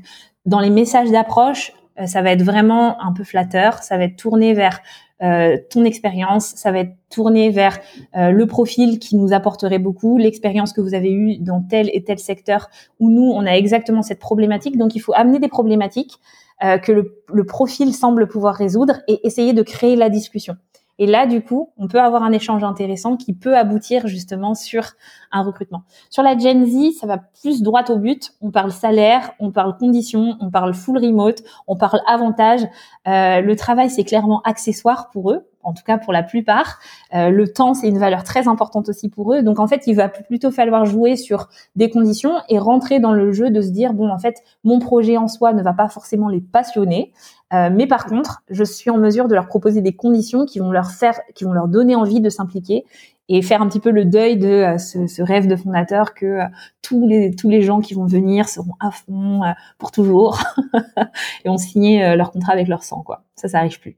dans 0.47 0.61
les 0.61 0.71
messages 0.71 1.11
d'approche, 1.11 1.73
ça 2.05 2.21
va 2.21 2.33
être 2.33 2.43
vraiment 2.43 3.01
un 3.01 3.13
peu 3.13 3.25
flatteur, 3.25 3.83
ça 3.83 3.97
va 3.97 4.05
être 4.05 4.17
tourné 4.17 4.53
vers 4.53 4.81
euh, 5.23 5.57
ton 5.71 5.85
expérience, 5.87 6.49
ça 6.57 6.71
va 6.73 6.81
être 6.81 6.95
tourné 7.09 7.49
vers 7.49 7.79
euh, 8.17 8.31
le 8.31 8.47
profil 8.47 8.99
qui 8.99 9.17
nous 9.17 9.33
apporterait 9.33 9.79
beaucoup, 9.79 10.19
l'expérience 10.19 10.75
que 10.75 10.83
vous 10.83 10.93
avez 10.93 11.11
eue 11.11 11.39
dans 11.39 11.63
tel 11.63 11.89
et 11.95 12.05
tel 12.05 12.19
secteur 12.19 12.69
où 13.01 13.09
nous, 13.09 13.31
on 13.31 13.47
a 13.47 13.53
exactement 13.53 14.03
cette 14.03 14.19
problématique. 14.19 14.77
Donc, 14.77 14.95
il 14.95 14.99
faut 14.99 15.15
amener 15.15 15.39
des 15.39 15.49
problématiques 15.49 16.19
euh, 16.63 16.77
que 16.77 16.93
le, 16.93 17.45
profil 17.47 17.95
semble 17.95 18.29
pouvoir 18.29 18.55
résoudre 18.55 19.01
et 19.09 19.27
essayer 19.27 19.55
de 19.55 19.63
créer 19.63 19.97
la 19.97 20.11
discussion. 20.11 20.57
Et 20.99 21.07
là, 21.07 21.27
du 21.27 21.43
coup, 21.43 21.71
on 21.77 21.89
peut 21.89 22.01
avoir 22.01 22.23
un 22.23 22.33
échange 22.33 22.65
intéressant 22.65 23.17
qui 23.17 23.35
peut 23.35 23.57
aboutir 23.57 24.07
justement 24.07 24.55
sur 24.55 24.93
un 25.31 25.43
recrutement. 25.43 25.83
Sur 26.11 26.23
la 26.23 26.37
Gen 26.37 26.65
Z, 26.65 26.99
ça 26.99 27.07
va 27.07 27.19
plus 27.19 27.63
droit 27.63 27.85
au 27.91 27.99
but. 27.99 28.33
On 28.41 28.51
parle 28.51 28.73
salaire, 28.73 29.33
on 29.39 29.51
parle 29.51 29.77
conditions, 29.77 30.37
on 30.41 30.51
parle 30.51 30.75
full 30.75 30.99
remote, 30.99 31.43
on 31.67 31.77
parle 31.77 32.01
avantage. 32.07 32.63
Euh, 33.07 33.41
le 33.41 33.57
travail, 33.57 33.91
c'est 33.91 34.05
clairement 34.05 34.41
accessoire 34.43 35.11
pour 35.11 35.31
eux 35.31 35.47
en 35.67 35.73
tout 35.73 35.83
cas 35.85 35.99
pour 35.99 36.13
la 36.13 36.23
plupart. 36.23 36.79
Euh, 37.13 37.29
le 37.29 37.49
temps, 37.49 37.75
c'est 37.75 37.89
une 37.89 37.99
valeur 37.99 38.23
très 38.23 38.49
importante 38.49 38.89
aussi 38.89 39.09
pour 39.09 39.35
eux. 39.35 39.43
Donc 39.43 39.59
en 39.59 39.67
fait, 39.67 39.83
il 39.87 39.97
va 39.97 40.09
plutôt 40.09 40.53
falloir 40.53 40.87
jouer 40.87 41.17
sur 41.17 41.49
des 41.75 41.91
conditions 41.91 42.35
et 42.49 42.59
rentrer 42.59 43.01
dans 43.01 43.13
le 43.13 43.33
jeu 43.33 43.51
de 43.51 43.61
se 43.61 43.71
dire, 43.71 43.93
bon, 43.93 44.09
en 44.09 44.19
fait, 44.19 44.43
mon 44.63 44.79
projet 44.79 45.17
en 45.17 45.27
soi 45.27 45.53
ne 45.53 45.63
va 45.63 45.73
pas 45.73 45.89
forcément 45.89 46.29
les 46.29 46.41
passionner. 46.41 47.13
Euh, 47.53 47.71
mais 47.73 47.87
par 47.87 48.07
contre, 48.07 48.43
je 48.51 48.65
suis 48.65 48.91
en 48.91 48.99
mesure 48.99 49.29
de 49.29 49.35
leur 49.35 49.47
proposer 49.47 49.81
des 49.81 49.95
conditions 49.95 50.47
qui 50.47 50.59
vont 50.59 50.71
leur 50.71 50.91
faire, 50.91 51.21
qui 51.35 51.45
vont 51.45 51.53
leur 51.53 51.69
donner 51.69 51.95
envie 51.95 52.21
de 52.21 52.29
s'impliquer 52.29 52.85
et 53.29 53.43
faire 53.43 53.63
un 53.63 53.69
petit 53.69 53.81
peu 53.81 53.91
le 53.91 54.05
deuil 54.05 54.37
de 54.37 54.49
euh, 54.49 54.79
ce, 54.79 55.07
ce, 55.07 55.23
rêve 55.23 55.47
de 55.47 55.57
fondateur 55.57 56.15
que 56.15 56.27
euh, 56.27 56.45
tous 56.83 57.07
les 57.07 57.35
tous 57.35 57.49
les 57.49 57.63
gens 57.63 57.81
qui 57.81 57.95
vont 57.95 58.07
venir 58.07 58.49
seront 58.49 58.75
à 58.81 58.91
fond 58.91 59.43
pour 59.79 59.93
toujours 59.93 60.43
et 61.45 61.49
ont 61.49 61.59
signé 61.59 62.17
leur 62.17 62.31
contrat 62.31 62.53
avec 62.53 62.69
leur 62.69 62.83
sang 62.83 63.03
quoi. 63.03 63.23
Ça, 63.37 63.49
ça 63.49 63.59
arrive 63.59 63.81
plus. 63.81 63.97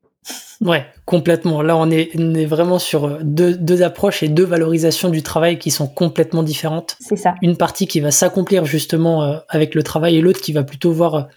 Ouais, 0.61 0.85
complètement. 1.07 1.62
Là, 1.62 1.76
on 1.76 1.90
est, 1.90 2.11
on 2.19 2.35
est 2.35 2.45
vraiment 2.45 2.78
sur 2.78 3.23
deux, 3.23 3.57
deux, 3.57 3.83
approches 3.83 4.23
et 4.23 4.28
deux 4.28 4.45
valorisations 4.45 5.09
du 5.09 5.23
travail 5.23 5.59
qui 5.59 5.71
sont 5.71 5.87
complètement 5.87 6.43
différentes. 6.43 6.97
C'est 7.00 7.17
ça. 7.17 7.35
Une 7.40 7.57
partie 7.57 7.87
qui 7.87 8.00
va 8.00 8.11
s'accomplir 8.11 8.64
justement 8.64 9.40
avec 9.49 9.75
le 9.75 9.83
travail 9.83 10.17
et 10.17 10.21
l'autre 10.21 10.40
qui 10.40 10.52
va 10.52 10.64
plutôt 10.64 10.93
voir 10.93 11.28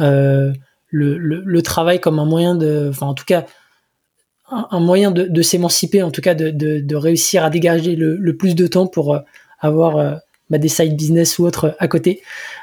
euh, 0.00 0.52
le, 0.96 1.62
travail 1.62 2.00
comme 2.00 2.18
un 2.18 2.24
moyen 2.24 2.54
de, 2.54 2.90
moyen 4.80 5.10
de, 5.10 5.42
s'émanciper, 5.42 6.02
en 6.02 6.10
tout 6.10 6.20
cas 6.20 6.34
de, 6.34 6.94
réussir 6.94 7.44
à 7.44 7.50
dégager 7.50 7.96
le, 7.96 8.36
plus 8.36 8.54
de 8.54 8.66
temps 8.66 8.86
pour 8.86 9.14
euh, 9.14 9.20
avoir 9.60 9.96
euh, 9.96 10.14
bah, 10.50 10.58
des 10.58 10.68
side 10.68 10.96
business 10.96 11.38
ou 11.38 11.44
autres 11.44 11.76
à 11.78 11.88
côté. 11.88 12.22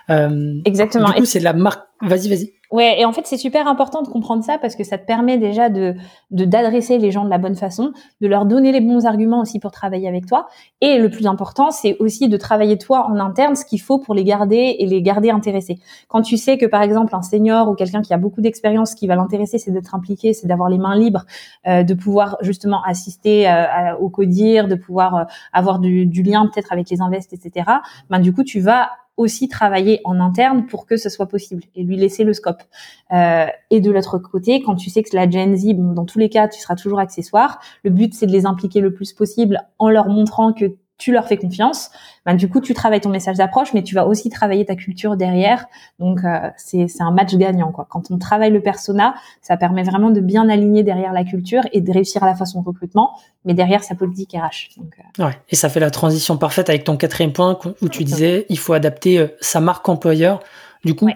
Euh, 0.09 0.59
Exactement. 0.65 1.09
Du 1.09 1.21
coup, 1.21 1.25
c'est 1.25 1.39
la 1.39 1.53
marque, 1.53 1.83
Vas-y, 2.05 2.27
vas-y. 2.27 2.51
Ouais, 2.69 2.99
et 2.99 3.05
en 3.05 3.13
fait, 3.13 3.25
c'est 3.25 3.37
super 3.37 3.67
important 3.67 4.01
de 4.01 4.09
comprendre 4.09 4.43
ça 4.43 4.57
parce 4.57 4.75
que 4.75 4.83
ça 4.83 4.97
te 4.97 5.05
permet 5.05 5.37
déjà 5.37 5.69
de 5.69 5.95
d'adresser 6.31 6.97
les 6.97 7.11
gens 7.11 7.23
de 7.23 7.29
la 7.29 7.37
bonne 7.37 7.55
façon, 7.55 7.93
de 8.19 8.27
leur 8.27 8.45
donner 8.45 8.73
les 8.73 8.81
bons 8.81 9.05
arguments 9.05 9.39
aussi 9.39 9.59
pour 9.59 9.71
travailler 9.71 10.07
avec 10.07 10.25
toi. 10.25 10.47
Et 10.81 10.97
le 10.97 11.09
plus 11.09 11.27
important, 11.27 11.71
c'est 11.71 11.95
aussi 11.99 12.27
de 12.27 12.35
travailler 12.35 12.77
toi 12.77 13.07
en 13.07 13.19
interne 13.19 13.55
ce 13.55 13.63
qu'il 13.63 13.79
faut 13.79 13.99
pour 13.99 14.15
les 14.15 14.23
garder 14.25 14.75
et 14.79 14.85
les 14.85 15.01
garder 15.01 15.29
intéressés. 15.29 15.79
Quand 16.09 16.23
tu 16.23 16.35
sais 16.35 16.57
que 16.57 16.65
par 16.65 16.81
exemple 16.81 17.15
un 17.15 17.21
senior 17.21 17.69
ou 17.69 17.75
quelqu'un 17.75 18.01
qui 18.01 18.13
a 18.13 18.17
beaucoup 18.17 18.41
d'expérience, 18.41 18.91
ce 18.91 18.95
qui 18.97 19.07
va 19.07 19.15
l'intéresser, 19.15 19.59
c'est 19.59 19.71
d'être 19.71 19.95
impliqué, 19.95 20.33
c'est 20.33 20.47
d'avoir 20.47 20.67
les 20.67 20.79
mains 20.79 20.97
libres, 20.97 21.25
euh, 21.67 21.83
de 21.83 21.93
pouvoir 21.93 22.37
justement 22.41 22.81
assister 22.83 23.47
euh, 23.47 23.95
au 23.99 24.09
codir, 24.09 24.67
de 24.67 24.75
pouvoir 24.75 25.15
euh, 25.15 25.23
avoir 25.53 25.79
du, 25.79 26.05
du 26.05 26.23
lien 26.23 26.49
peut-être 26.51 26.73
avec 26.73 26.89
les 26.89 27.01
invests, 27.01 27.31
etc. 27.31 27.69
Ben 28.09 28.19
du 28.19 28.33
coup, 28.33 28.43
tu 28.43 28.59
vas 28.59 28.89
aussi 29.17 29.47
travailler 29.47 30.01
en 30.05 30.19
interne 30.19 30.65
pour 30.65 30.85
que 30.85 30.97
ce 30.97 31.09
soit 31.09 31.27
possible 31.27 31.63
et 31.75 31.83
lui 31.83 31.95
laisser 31.95 32.23
le 32.23 32.33
scope. 32.33 32.63
Euh, 33.11 33.45
et 33.69 33.79
de 33.79 33.91
l'autre 33.91 34.17
côté, 34.17 34.61
quand 34.61 34.75
tu 34.75 34.89
sais 34.89 35.03
que 35.03 35.15
la 35.15 35.29
Gen 35.29 35.55
Z, 35.55 35.73
dans 35.75 36.05
tous 36.05 36.19
les 36.19 36.29
cas, 36.29 36.47
tu 36.47 36.59
seras 36.59 36.75
toujours 36.75 36.99
accessoire, 36.99 37.59
le 37.83 37.91
but 37.91 38.13
c'est 38.13 38.25
de 38.25 38.31
les 38.31 38.45
impliquer 38.45 38.81
le 38.81 38.93
plus 38.93 39.13
possible 39.13 39.61
en 39.77 39.89
leur 39.89 40.07
montrant 40.07 40.53
que 40.53 40.75
tu 41.03 41.11
leur 41.11 41.27
fais 41.27 41.35
confiance, 41.35 41.91
ben, 42.25 42.33
du 42.33 42.47
coup, 42.47 42.61
tu 42.61 42.73
travailles 42.73 43.01
ton 43.01 43.09
message 43.09 43.35
d'approche, 43.35 43.73
mais 43.73 43.83
tu 43.83 43.93
vas 43.93 44.07
aussi 44.07 44.29
travailler 44.29 44.63
ta 44.63 44.75
culture 44.75 45.17
derrière. 45.17 45.65
Donc, 45.99 46.23
euh, 46.23 46.49
c'est 46.55 46.87
un 47.01 47.11
match 47.11 47.35
gagnant. 47.35 47.73
Quoi. 47.73 47.85
Quand 47.89 48.09
on 48.09 48.17
travaille 48.17 48.51
le 48.51 48.61
persona, 48.61 49.13
ça 49.41 49.57
permet 49.57 49.83
vraiment 49.83 50.11
de 50.11 50.21
bien 50.21 50.47
aligner 50.47 50.81
derrière 50.81 51.11
la 51.11 51.25
culture 51.25 51.63
et 51.73 51.81
de 51.81 51.91
réussir 51.91 52.23
à 52.23 52.25
la 52.25 52.35
façon 52.35 52.61
recrutement, 52.61 53.19
mais 53.43 53.53
derrière 53.53 53.83
sa 53.83 53.95
politique 53.95 54.31
RH. 54.31 54.77
Donc, 54.77 54.93
euh. 55.19 55.25
ouais, 55.25 55.37
et 55.49 55.57
ça 55.57 55.67
fait 55.67 55.81
la 55.81 55.91
transition 55.91 56.37
parfaite 56.37 56.69
avec 56.69 56.85
ton 56.85 56.95
quatrième 56.95 57.33
point 57.33 57.59
où 57.81 57.89
tu 57.89 58.05
disais 58.05 58.45
il 58.47 58.57
faut 58.57 58.71
adapter 58.71 59.19
euh, 59.19 59.27
sa 59.41 59.59
marque 59.59 59.89
employeur. 59.89 60.39
Du 60.85 60.95
coup, 60.95 61.09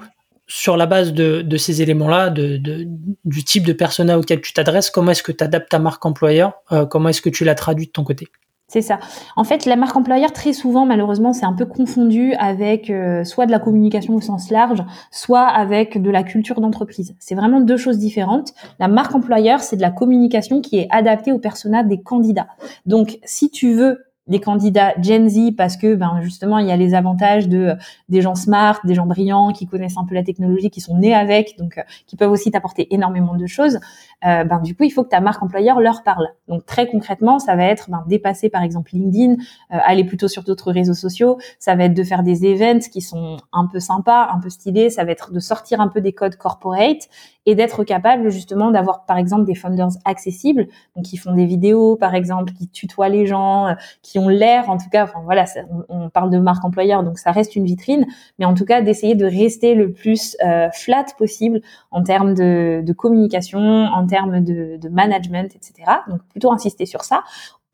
sur 0.48 0.76
la 0.76 0.86
base 0.86 1.14
de, 1.14 1.42
de 1.42 1.58
ces 1.58 1.82
éléments-là, 1.82 2.30
de, 2.30 2.58
de, 2.58 2.86
du 3.24 3.44
type 3.46 3.66
de 3.66 3.74
persona 3.74 4.20
auquel 4.20 4.42
tu 4.42 4.52
t'adresses, 4.52 4.90
comment 4.90 5.12
est-ce 5.12 5.24
que 5.24 5.32
tu 5.32 5.44
adaptes 5.46 5.70
ta 5.70 5.80
marque 5.80 6.06
employeur 6.06 6.54
Comment 6.90 7.10
est-ce 7.10 7.22
que 7.22 7.30
tu 7.30 7.46
la 7.46 7.56
traduis 7.56 7.88
de 7.88 7.92
ton 7.92 8.04
côté? 8.04 8.28
C'est 8.70 8.82
ça. 8.82 9.00
En 9.38 9.46
fait, 9.46 9.66
la 9.66 9.78
marque 9.78 9.96
employeur, 9.96 10.34
très 10.34 10.52
souvent, 10.52 10.86
malheureusement, 10.86 11.32
c'est 11.32 11.46
un 11.46 11.54
peu 11.54 11.66
confondu 11.66 12.34
avec 12.34 12.90
euh, 12.90 13.24
soit 13.24 13.46
de 13.46 13.52
la 13.52 13.60
communication 13.60 14.14
au 14.14 14.20
sens 14.20 14.52
large, 14.52 14.84
soit 15.10 15.46
avec 15.46 16.02
de 16.02 16.10
la 16.10 16.24
culture 16.24 16.60
d'entreprise. 16.60 17.16
C'est 17.18 17.36
vraiment 17.36 17.62
deux 17.62 17.78
choses 17.78 17.98
différentes. 17.98 18.54
La 18.80 18.90
marque 18.90 19.16
employeur, 19.16 19.62
c'est 19.62 19.78
de 19.78 19.82
la 19.82 19.92
communication 19.92 20.60
qui 20.60 20.80
est 20.80 20.88
adaptée 20.92 21.32
au 21.32 21.40
persona 21.40 21.84
des 21.84 22.02
candidats. 22.02 22.48
Donc, 22.86 23.20
si 23.24 23.50
tu 23.50 23.72
veux 23.74 24.07
des 24.28 24.40
candidats 24.40 24.94
Gen 25.02 25.30
Z 25.30 25.56
parce 25.56 25.78
que 25.78 25.96
ben 25.96 26.20
justement 26.22 26.60
il 26.60 26.68
y 26.68 26.72
a 26.72 26.78
les 26.78 26.94
avantages 26.94 27.48
de 27.48 27.76
des 28.10 28.22
gens 28.22 28.36
smart, 28.36 28.80
des 28.84 28.96
gens 28.96 29.06
brillants 29.06 29.52
qui 29.52 29.68
connaissent 29.68 29.98
un 29.98 30.06
peu 30.06 30.16
la 30.16 30.24
technologie, 30.24 30.70
qui 30.70 30.82
sont 30.82 30.98
nés 30.98 31.14
avec, 31.14 31.58
donc 31.58 31.78
euh, 31.78 31.82
qui 32.06 32.16
peuvent 32.16 32.32
aussi 32.32 32.52
t'apporter 32.52 32.94
énormément 32.94 33.36
de 33.36 33.46
choses. 33.46 33.80
Euh, 34.26 34.44
ben 34.44 34.60
du 34.60 34.76
coup 34.76 34.84
il 34.84 34.92
faut 34.92 35.04
que 35.04 35.10
ta 35.10 35.22
marque 35.22 35.42
employeur 35.44 35.80
leur 35.80 36.04
parle. 36.04 36.28
Donc 36.48 36.66
très 36.66 36.88
concrètement 36.88 37.40
ça 37.40 37.56
va 37.56 37.66
être 37.66 37.90
ben, 37.90 38.04
dépasser 38.08 38.50
par 38.50 38.64
exemple 38.64 38.92
LinkedIn, 38.94 39.34
euh, 39.34 39.78
aller 39.84 40.04
plutôt 40.04 40.28
sur 40.28 40.44
d'autres 40.44 40.72
réseaux 40.72 40.94
sociaux. 40.94 41.38
Ça 41.60 41.76
va 41.76 41.86
être 41.86 41.94
de 41.94 42.04
faire 42.04 42.24
des 42.24 42.46
events 42.46 42.90
qui 42.92 43.02
sont 43.02 43.38
un 43.54 43.68
peu 43.68 43.80
sympas, 43.80 44.30
un 44.32 44.40
peu 44.40 44.50
stylés. 44.50 44.90
Ça 44.90 45.04
va 45.04 45.12
être 45.12 45.32
de 45.32 45.40
sortir 45.40 45.82
un 45.82 45.88
peu 45.88 46.02
des 46.02 46.14
codes 46.14 46.36
corporate 46.36 47.08
et 47.48 47.56
d'être 47.56 47.86
capable 47.86 48.30
justement 48.30 48.70
d'avoir 48.72 49.06
par 49.06 49.18
exemple 49.18 49.46
des 49.46 49.56
founders 49.56 49.94
accessibles, 50.06 50.68
donc 50.96 51.06
qui 51.06 51.18
font 51.18 51.34
des 51.34 51.46
vidéos 51.46 51.96
par 51.96 52.14
exemple, 52.14 52.54
qui 52.54 52.68
tutoient 52.68 53.10
les 53.10 53.26
gens, 53.26 53.74
qui 54.04 54.20
ont 54.20 54.28
l'air, 54.28 54.70
en 54.70 54.78
tout 54.78 54.90
cas, 54.92 55.06
enfin 55.06 55.22
voilà, 55.24 55.46
on, 55.88 56.10
parle 56.10 56.30
de 56.30 56.38
marque 56.38 56.64
employeur, 56.66 57.04
donc 57.04 57.18
ça 57.18 57.32
reste 57.32 57.56
une 57.56 57.66
vitrine, 57.66 58.06
mais 58.38 58.46
en 58.46 58.54
tout 58.54 58.66
cas 58.66 58.82
d'essayer 58.82 59.16
de 59.16 59.26
rester 59.26 59.76
le 59.76 59.94
plus 59.94 60.36
euh, 60.46 60.70
flat 60.74 61.06
possible 61.18 61.62
en 61.92 62.04
termes 62.04 62.34
de, 62.34 62.94
communication, 62.94 63.60
en 63.60 64.06
termes 64.06 64.42
de, 64.42 64.78
de 64.78 64.90
management, 64.90 65.56
etc. 65.56 65.90
Donc 66.10 66.22
plutôt 66.30 66.52
insister 66.52 66.86
sur 66.86 67.06
ça. 67.06 67.24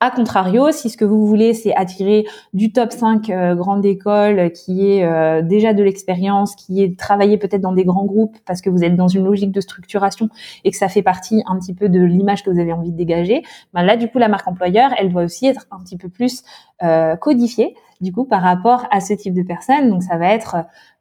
A 0.05 0.11
contrario, 0.11 0.69
si 0.73 0.89
ce 0.89 0.97
que 0.97 1.05
vous 1.05 1.25
voulez, 1.25 1.53
c'est 1.53 1.73
attirer 1.73 2.25
du 2.51 2.73
top 2.73 2.91
5 2.91 3.29
euh, 3.29 3.55
grande 3.55 3.85
école 3.85 4.51
qui 4.51 4.91
est 4.91 5.05
euh, 5.05 5.41
déjà 5.41 5.73
de 5.73 5.81
l'expérience, 5.81 6.57
qui 6.57 6.83
est 6.83 6.99
travaillé 6.99 7.37
peut-être 7.37 7.61
dans 7.61 7.71
des 7.71 7.85
grands 7.85 8.03
groupes 8.03 8.35
parce 8.45 8.59
que 8.59 8.69
vous 8.69 8.83
êtes 8.83 8.97
dans 8.97 9.07
une 9.07 9.23
logique 9.23 9.53
de 9.53 9.61
structuration 9.61 10.27
et 10.65 10.71
que 10.71 10.75
ça 10.75 10.89
fait 10.89 11.03
partie 11.03 11.41
un 11.45 11.57
petit 11.57 11.73
peu 11.73 11.87
de 11.87 12.01
l'image 12.01 12.43
que 12.43 12.49
vous 12.49 12.59
avez 12.59 12.73
envie 12.73 12.91
de 12.91 12.97
dégager, 12.97 13.43
ben 13.73 13.81
là, 13.81 13.95
du 13.95 14.09
coup, 14.09 14.19
la 14.19 14.27
marque 14.27 14.45
employeur, 14.45 14.91
elle 14.97 15.09
doit 15.09 15.23
aussi 15.23 15.45
être 15.45 15.67
un 15.71 15.79
petit 15.79 15.95
peu 15.95 16.09
plus 16.09 16.43
euh, 16.83 17.15
codifiée 17.15 17.75
du 18.03 18.11
coup 18.11 18.25
par 18.25 18.41
rapport 18.41 18.85
à 18.91 18.99
ce 18.99 19.13
type 19.13 19.33
de 19.33 19.41
personnes. 19.41 19.89
Donc 19.89 20.03
ça 20.03 20.17
va 20.17 20.27
être 20.27 20.57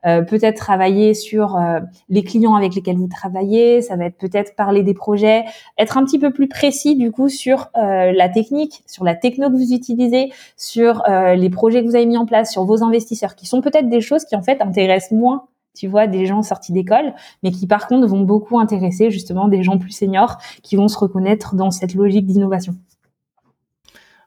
euh, 0.07 0.23
peut-être 0.23 0.57
travailler 0.57 1.13
sur 1.13 1.57
euh, 1.57 1.81
les 2.09 2.23
clients 2.23 2.55
avec 2.55 2.75
lesquels 2.75 2.97
vous 2.97 3.09
travaillez, 3.09 3.83
ça 3.83 3.97
va 3.97 4.07
être 4.07 4.17
peut-être 4.17 4.57
parler 4.57 4.83
des 4.83 4.95
projets, 4.95 5.45
être 5.77 5.99
un 5.99 6.05
petit 6.05 6.19
peu 6.19 6.33
plus 6.33 6.49
précis 6.49 6.97
du 6.97 7.11
coup 7.11 7.29
sur 7.29 7.69
euh, 7.77 8.13
la 8.13 8.29
technique, 8.31 8.83
sur 8.87 9.05
la 9.05 9.15
techno 9.15 9.51
que 9.51 9.57
vous 9.57 9.73
utilisez, 9.73 10.33
sur 10.57 11.03
les 11.09 11.51
projets 11.51 11.83
que 11.83 11.89
vous 11.89 11.97
avez 11.97 12.07
mis 12.07 12.17
en 12.17 12.25
place, 12.25 12.53
sur 12.53 12.65
vos 12.65 12.83
investisseurs, 12.83 13.35
qui 13.35 13.47
sont 13.47 13.61
peut-être 13.61 13.89
des 13.89 14.01
choses 14.01 14.25
qui 14.25 14.37
en 14.37 14.43
fait 14.43 14.63
intéressent 14.63 15.13
moins 15.13 15.47
tu 15.75 15.89
vois, 15.89 16.07
des 16.07 16.27
gens 16.27 16.43
sortis 16.43 16.71
d'école, 16.73 17.15
mais 17.43 17.51
qui 17.51 17.67
par 17.67 17.87
contre 17.87 18.07
vont 18.07 18.21
beaucoup 18.21 18.59
intéresser 18.59 19.11
justement 19.11 19.49
des 19.49 19.63
gens 19.63 19.79
plus 19.79 19.91
seniors 19.91 20.37
qui 20.63 20.77
vont 20.77 20.87
se 20.87 20.99
reconnaître 20.99 21.55
dans 21.55 21.71
cette 21.71 21.95
logique 21.95 22.27
d'innovation. 22.27 22.75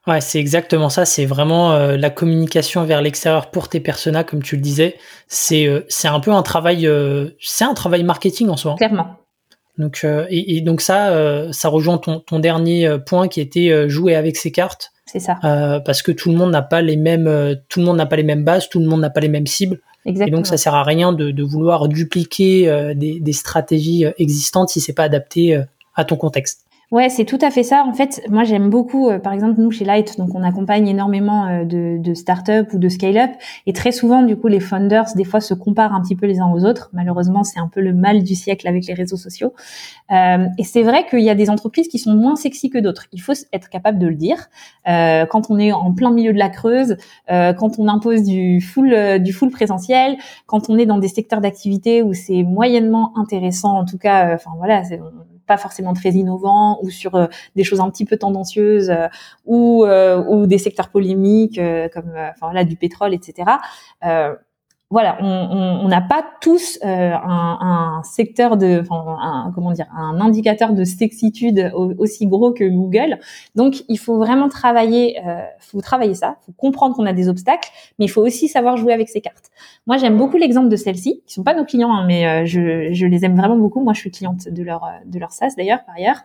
Ouais, 0.06 0.20
c'est 0.20 0.38
exactement 0.38 0.88
ça. 0.88 1.04
C'est 1.04 1.26
vraiment 1.26 1.72
euh, 1.72 1.96
la 1.96 2.10
communication 2.10 2.84
vers 2.84 3.02
l'extérieur 3.02 3.50
pour 3.50 3.68
tes 3.68 3.80
personas, 3.80 4.22
comme 4.22 4.42
tu 4.42 4.54
le 4.54 4.62
disais. 4.62 4.96
C'est 5.26 5.66
euh, 5.66 5.80
c'est 5.88 6.06
un 6.06 6.20
peu 6.20 6.30
un 6.30 6.42
travail, 6.42 6.86
euh, 6.86 7.30
c'est 7.40 7.64
un 7.64 7.74
travail 7.74 8.04
marketing 8.04 8.48
en 8.48 8.56
soi. 8.56 8.72
Hein. 8.72 8.76
Clairement. 8.76 9.16
Donc 9.78 10.06
et, 10.30 10.56
et, 10.56 10.62
donc 10.62 10.80
ça, 10.80 11.52
ça 11.52 11.68
rejoint 11.68 11.98
ton, 11.98 12.20
ton 12.20 12.38
dernier 12.38 12.96
point 13.04 13.28
qui 13.28 13.42
était 13.42 13.90
jouer 13.90 14.14
avec 14.14 14.38
ses 14.38 14.50
cartes. 14.50 14.90
C'est 15.04 15.20
ça. 15.20 15.38
parce 15.84 16.00
que 16.00 16.12
tout 16.12 16.30
le 16.30 16.36
monde 16.36 16.50
n'a 16.50 16.62
pas 16.62 16.80
les 16.80 16.96
mêmes, 16.96 17.56
tout 17.68 17.80
le 17.80 17.84
monde 17.84 17.98
n'a 17.98 18.06
pas 18.06 18.16
les 18.16 18.22
mêmes 18.22 18.42
bases, 18.42 18.70
tout 18.70 18.78
le 18.78 18.86
monde 18.86 19.02
n'a 19.02 19.10
pas 19.10 19.20
les 19.20 19.28
mêmes 19.28 19.46
cibles. 19.46 19.80
Exactement. 20.06 20.28
Et 20.28 20.30
donc 20.30 20.46
ça 20.46 20.56
sert 20.56 20.74
à 20.74 20.82
rien 20.82 21.12
de, 21.12 21.30
de 21.30 21.42
vouloir 21.42 21.88
dupliquer 21.88 22.94
des, 22.96 23.20
des 23.20 23.32
stratégies 23.34 24.06
existantes 24.16 24.70
si 24.70 24.80
c'est 24.80 24.94
pas 24.94 25.04
adapté 25.04 25.60
à 25.94 26.04
ton 26.06 26.16
contexte. 26.16 26.65
Ouais, 26.92 27.08
c'est 27.08 27.24
tout 27.24 27.38
à 27.42 27.50
fait 27.50 27.64
ça. 27.64 27.84
En 27.84 27.92
fait, 27.92 28.22
moi 28.30 28.44
j'aime 28.44 28.70
beaucoup, 28.70 29.08
euh, 29.08 29.18
par 29.18 29.32
exemple 29.32 29.60
nous 29.60 29.72
chez 29.72 29.84
Light, 29.84 30.16
donc 30.18 30.36
on 30.36 30.44
accompagne 30.44 30.86
énormément 30.86 31.46
euh, 31.46 31.64
de, 31.64 31.98
de 31.98 32.14
start-up 32.14 32.68
ou 32.72 32.78
de 32.78 32.88
scale-up, 32.88 33.32
et 33.66 33.72
très 33.72 33.90
souvent 33.90 34.22
du 34.22 34.36
coup 34.36 34.46
les 34.46 34.60
founders 34.60 35.06
des 35.16 35.24
fois 35.24 35.40
se 35.40 35.52
comparent 35.52 35.92
un 35.96 36.00
petit 36.00 36.14
peu 36.14 36.26
les 36.26 36.38
uns 36.38 36.48
aux 36.48 36.64
autres. 36.64 36.88
Malheureusement, 36.92 37.42
c'est 37.42 37.58
un 37.58 37.66
peu 37.66 37.80
le 37.80 37.92
mal 37.92 38.22
du 38.22 38.36
siècle 38.36 38.68
avec 38.68 38.86
les 38.86 38.94
réseaux 38.94 39.16
sociaux. 39.16 39.52
Euh, 40.12 40.46
et 40.58 40.62
c'est 40.62 40.84
vrai 40.84 41.04
qu'il 41.08 41.22
y 41.22 41.30
a 41.30 41.34
des 41.34 41.50
entreprises 41.50 41.88
qui 41.88 41.98
sont 41.98 42.14
moins 42.14 42.36
sexy 42.36 42.70
que 42.70 42.78
d'autres. 42.78 43.06
Il 43.12 43.20
faut 43.20 43.32
être 43.52 43.68
capable 43.68 43.98
de 43.98 44.06
le 44.06 44.14
dire. 44.14 44.46
Euh, 44.88 45.26
quand 45.26 45.50
on 45.50 45.58
est 45.58 45.72
en 45.72 45.92
plein 45.92 46.12
milieu 46.12 46.32
de 46.32 46.38
la 46.38 46.50
Creuse, 46.50 46.96
quand 47.28 47.78
on 47.80 47.88
impose 47.88 48.22
du 48.22 48.60
full 48.60 49.20
du 49.20 49.32
full 49.32 49.50
présentiel, 49.50 50.16
quand 50.46 50.70
on 50.70 50.78
est 50.78 50.86
dans 50.86 50.98
des 50.98 51.08
secteurs 51.08 51.40
d'activité 51.40 52.02
où 52.02 52.14
c'est 52.14 52.44
moyennement 52.44 53.12
intéressant, 53.18 53.76
en 53.76 53.84
tout 53.84 53.98
cas, 53.98 54.34
enfin 54.34 54.52
voilà, 54.56 54.82
pas 55.46 55.56
forcément 55.56 55.94
très 55.94 56.10
innovant 56.10 56.78
ou 56.82 56.90
sur 56.90 57.14
euh, 57.14 57.26
des 57.54 57.64
choses 57.64 57.80
un 57.80 57.90
petit 57.90 58.04
peu 58.04 58.16
tendancieuses 58.16 58.90
euh, 58.90 59.08
ou, 59.44 59.84
euh, 59.84 60.22
ou 60.24 60.46
des 60.46 60.58
secteurs 60.58 60.88
polémiques 60.90 61.60
comme 61.92 62.12
enfin 62.30 62.52
là 62.52 62.64
du 62.64 62.76
pétrole, 62.76 63.14
etc 63.14 63.44
voilà, 64.90 65.18
on 65.20 65.88
n'a 65.88 66.00
pas 66.00 66.24
tous 66.40 66.78
un, 66.82 67.58
un, 67.60 68.02
secteur 68.04 68.56
de, 68.56 68.82
enfin, 68.82 69.18
un, 69.20 69.52
comment 69.52 69.72
dire, 69.72 69.86
un 69.96 70.20
indicateur 70.20 70.72
de 70.72 70.84
sexitude 70.84 71.72
aussi 71.74 72.26
gros 72.26 72.52
que 72.52 72.64
Google. 72.64 73.18
Donc, 73.56 73.82
il 73.88 73.98
faut 73.98 74.16
vraiment 74.16 74.48
travailler, 74.48 75.18
euh, 75.26 75.42
faut 75.58 75.80
travailler 75.80 76.14
ça, 76.14 76.36
faut 76.46 76.52
comprendre 76.52 76.94
qu'on 76.94 77.06
a 77.06 77.12
des 77.12 77.28
obstacles, 77.28 77.68
mais 77.98 78.04
il 78.04 78.08
faut 78.08 78.24
aussi 78.24 78.46
savoir 78.46 78.76
jouer 78.76 78.92
avec 78.92 79.08
ses 79.08 79.20
cartes. 79.20 79.50
Moi, 79.88 79.96
j'aime 79.96 80.16
beaucoup 80.16 80.36
l'exemple 80.36 80.68
de 80.68 80.76
celles-ci, 80.76 81.22
qui 81.26 81.34
sont 81.34 81.42
pas 81.42 81.54
nos 81.54 81.64
clients, 81.64 81.92
hein, 81.92 82.04
mais 82.06 82.46
je, 82.46 82.92
je, 82.92 83.06
les 83.06 83.24
aime 83.24 83.36
vraiment 83.36 83.56
beaucoup. 83.56 83.80
Moi, 83.80 83.92
je 83.92 84.00
suis 84.00 84.10
cliente 84.12 84.48
de 84.48 84.62
leur 84.62 84.82
de 85.04 85.18
leur 85.18 85.32
SaaS 85.32 85.54
d'ailleurs, 85.56 85.84
par 85.84 85.96
ailleurs. 85.96 86.22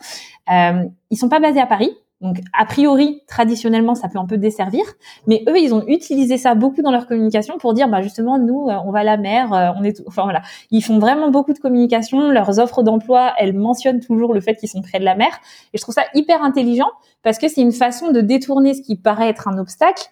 Euh, 0.51 0.87
ils 1.09 1.17
sont 1.17 1.29
pas 1.29 1.39
basés 1.39 1.59
à 1.59 1.65
Paris, 1.65 1.91
donc, 2.21 2.39
a 2.57 2.65
priori, 2.65 3.23
traditionnellement, 3.27 3.95
ça 3.95 4.07
peut 4.07 4.19
un 4.19 4.27
peu 4.27 4.37
desservir, 4.37 4.83
mais 5.25 5.43
eux, 5.49 5.57
ils 5.57 5.73
ont 5.73 5.83
utilisé 5.87 6.37
ça 6.37 6.53
beaucoup 6.53 6.83
dans 6.83 6.91
leur 6.91 7.07
communication 7.07 7.57
pour 7.57 7.73
dire, 7.73 7.89
bah 7.89 8.01
justement, 8.01 8.37
nous, 8.37 8.67
euh, 8.69 8.75
on 8.85 8.91
va 8.91 8.99
à 8.99 9.03
la 9.03 9.17
mer, 9.17 9.51
euh, 9.53 9.69
on 9.75 9.83
est, 9.83 10.03
enfin 10.07 10.23
voilà, 10.23 10.43
ils 10.69 10.83
font 10.83 10.99
vraiment 10.99 11.31
beaucoup 11.31 11.53
de 11.53 11.57
communication. 11.57 12.29
Leurs 12.29 12.59
offres 12.59 12.83
d'emploi, 12.83 13.33
elles 13.39 13.53
mentionnent 13.53 14.01
toujours 14.01 14.35
le 14.35 14.39
fait 14.39 14.55
qu'ils 14.55 14.69
sont 14.69 14.83
près 14.83 14.99
de 14.99 15.05
la 15.05 15.15
mer, 15.15 15.29
et 15.73 15.79
je 15.79 15.81
trouve 15.81 15.95
ça 15.95 16.03
hyper 16.13 16.43
intelligent 16.43 16.89
parce 17.23 17.39
que 17.39 17.47
c'est 17.47 17.61
une 17.61 17.71
façon 17.71 18.11
de 18.11 18.21
détourner 18.21 18.75
ce 18.75 18.83
qui 18.83 18.95
paraît 18.95 19.29
être 19.29 19.47
un 19.47 19.57
obstacle 19.57 20.11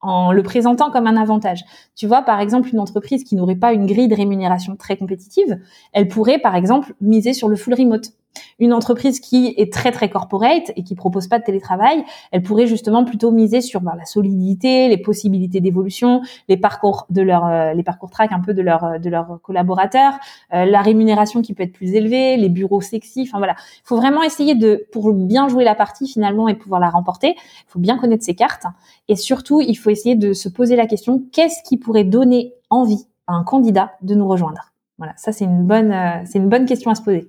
en 0.00 0.32
le 0.32 0.42
présentant 0.42 0.90
comme 0.90 1.06
un 1.06 1.16
avantage. 1.16 1.60
Tu 1.94 2.06
vois, 2.06 2.22
par 2.22 2.40
exemple, 2.40 2.70
une 2.72 2.80
entreprise 2.80 3.24
qui 3.24 3.36
n'aurait 3.36 3.56
pas 3.56 3.72
une 3.72 3.86
grille 3.86 4.08
de 4.08 4.16
rémunération 4.16 4.74
très 4.74 4.96
compétitive, 4.96 5.58
elle 5.92 6.08
pourrait, 6.08 6.38
par 6.38 6.56
exemple, 6.56 6.94
miser 7.00 7.34
sur 7.34 7.48
le 7.48 7.56
full 7.56 7.74
remote 7.74 8.10
Une 8.58 8.72
entreprise 8.72 9.20
qui 9.20 9.54
est 9.56 9.72
très 9.72 9.92
très 9.92 10.08
corporate 10.08 10.72
et 10.76 10.82
qui 10.82 10.94
propose 10.94 11.28
pas 11.28 11.38
de 11.38 11.44
télétravail, 11.44 12.04
elle 12.30 12.42
pourrait 12.42 12.66
justement 12.66 13.04
plutôt 13.04 13.30
miser 13.30 13.60
sur 13.60 13.80
bah, 13.80 13.94
la 13.96 14.04
solidité, 14.04 14.88
les 14.88 14.98
possibilités 14.98 15.60
d'évolution, 15.60 16.22
les 16.48 16.56
parcours 16.56 17.06
de 17.10 17.22
leur 17.22 17.46
euh, 17.46 17.72
les 17.72 17.82
parcours 17.82 18.10
track 18.10 18.32
un 18.32 18.40
peu 18.40 18.54
de 18.54 18.62
leurs 18.62 19.00
de 19.00 19.10
leurs 19.10 19.40
collaborateurs, 19.42 20.14
euh, 20.54 20.64
la 20.64 20.82
rémunération 20.82 21.42
qui 21.42 21.54
peut 21.54 21.62
être 21.62 21.72
plus 21.72 21.94
élevée, 21.94 22.36
les 22.36 22.48
bureaux 22.48 22.80
sexy. 22.80 23.22
Enfin 23.22 23.38
voilà, 23.38 23.54
il 23.58 23.86
faut 23.86 23.96
vraiment 23.96 24.22
essayer 24.22 24.54
de 24.54 24.86
pour 24.92 25.12
bien 25.12 25.48
jouer 25.48 25.64
la 25.64 25.74
partie 25.74 26.06
finalement 26.06 26.48
et 26.48 26.54
pouvoir 26.54 26.80
la 26.80 26.90
remporter, 26.90 27.34
il 27.36 27.68
faut 27.68 27.78
bien 27.78 27.98
connaître 27.98 28.24
ses 28.24 28.34
cartes 28.34 28.64
et 29.08 29.16
surtout 29.16 29.60
il 29.60 29.74
faut 29.74 29.90
essayer 29.90 30.14
de 30.14 30.32
se 30.32 30.48
poser 30.48 30.76
la 30.76 30.86
question 30.86 31.22
qu'est-ce 31.32 31.62
qui 31.62 31.76
pourrait 31.76 32.04
donner 32.04 32.54
envie 32.70 33.06
à 33.26 33.34
un 33.34 33.44
candidat 33.44 33.92
de 34.02 34.14
nous 34.14 34.28
rejoindre? 34.28 34.72
Voilà, 34.98 35.14
ça 35.16 35.32
c'est 35.32 35.44
une 35.44 35.64
bonne 35.64 35.92
euh, 35.92 36.22
c'est 36.24 36.38
une 36.38 36.48
bonne 36.48 36.66
question 36.66 36.90
à 36.90 36.94
se 36.94 37.02
poser. 37.02 37.28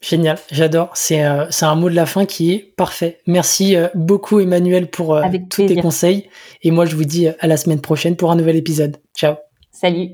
Génial, 0.00 0.38
j'adore. 0.50 0.90
C'est 0.94 1.24
euh, 1.24 1.46
c'est 1.50 1.66
un 1.66 1.74
mot 1.74 1.90
de 1.90 1.94
la 1.94 2.06
fin 2.06 2.24
qui 2.24 2.52
est 2.52 2.72
parfait. 2.74 3.18
Merci 3.26 3.76
euh, 3.76 3.88
beaucoup 3.94 4.40
Emmanuel 4.40 4.88
pour 4.88 5.14
euh, 5.14 5.22
tous 5.50 5.66
tes 5.66 5.76
conseils. 5.76 6.28
Et 6.62 6.70
moi 6.70 6.86
je 6.86 6.96
vous 6.96 7.04
dis 7.04 7.28
à 7.28 7.46
la 7.46 7.58
semaine 7.58 7.82
prochaine 7.82 8.16
pour 8.16 8.30
un 8.30 8.36
nouvel 8.36 8.56
épisode. 8.56 8.96
Ciao. 9.14 9.34
Salut. 9.70 10.12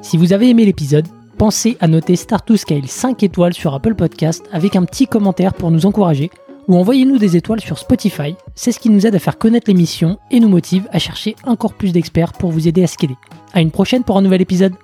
Si 0.00 0.16
vous 0.16 0.32
avez 0.32 0.48
aimé 0.48 0.64
l'épisode, 0.64 1.06
pensez 1.36 1.76
à 1.80 1.88
noter 1.88 2.16
Start 2.16 2.46
to 2.46 2.56
Scale 2.56 2.86
5 2.86 3.22
étoiles 3.22 3.52
sur 3.52 3.74
Apple 3.74 3.94
Podcast 3.94 4.44
avec 4.52 4.76
un 4.76 4.84
petit 4.84 5.06
commentaire 5.06 5.52
pour 5.52 5.70
nous 5.70 5.84
encourager 5.84 6.30
ou 6.68 6.76
envoyez-nous 6.76 7.18
des 7.18 7.36
étoiles 7.36 7.60
sur 7.60 7.78
Spotify. 7.78 8.34
C'est 8.54 8.72
ce 8.72 8.80
qui 8.80 8.88
nous 8.88 9.06
aide 9.06 9.14
à 9.14 9.18
faire 9.18 9.38
connaître 9.38 9.70
l'émission 9.70 10.18
et 10.30 10.40
nous 10.40 10.48
motive 10.48 10.88
à 10.90 10.98
chercher 10.98 11.36
encore 11.44 11.74
plus 11.74 11.92
d'experts 11.92 12.32
pour 12.32 12.50
vous 12.50 12.66
aider 12.66 12.82
à 12.82 12.86
scaler. 12.86 13.16
À 13.52 13.60
une 13.60 13.70
prochaine 13.70 14.04
pour 14.04 14.16
un 14.16 14.22
nouvel 14.22 14.40
épisode. 14.40 14.74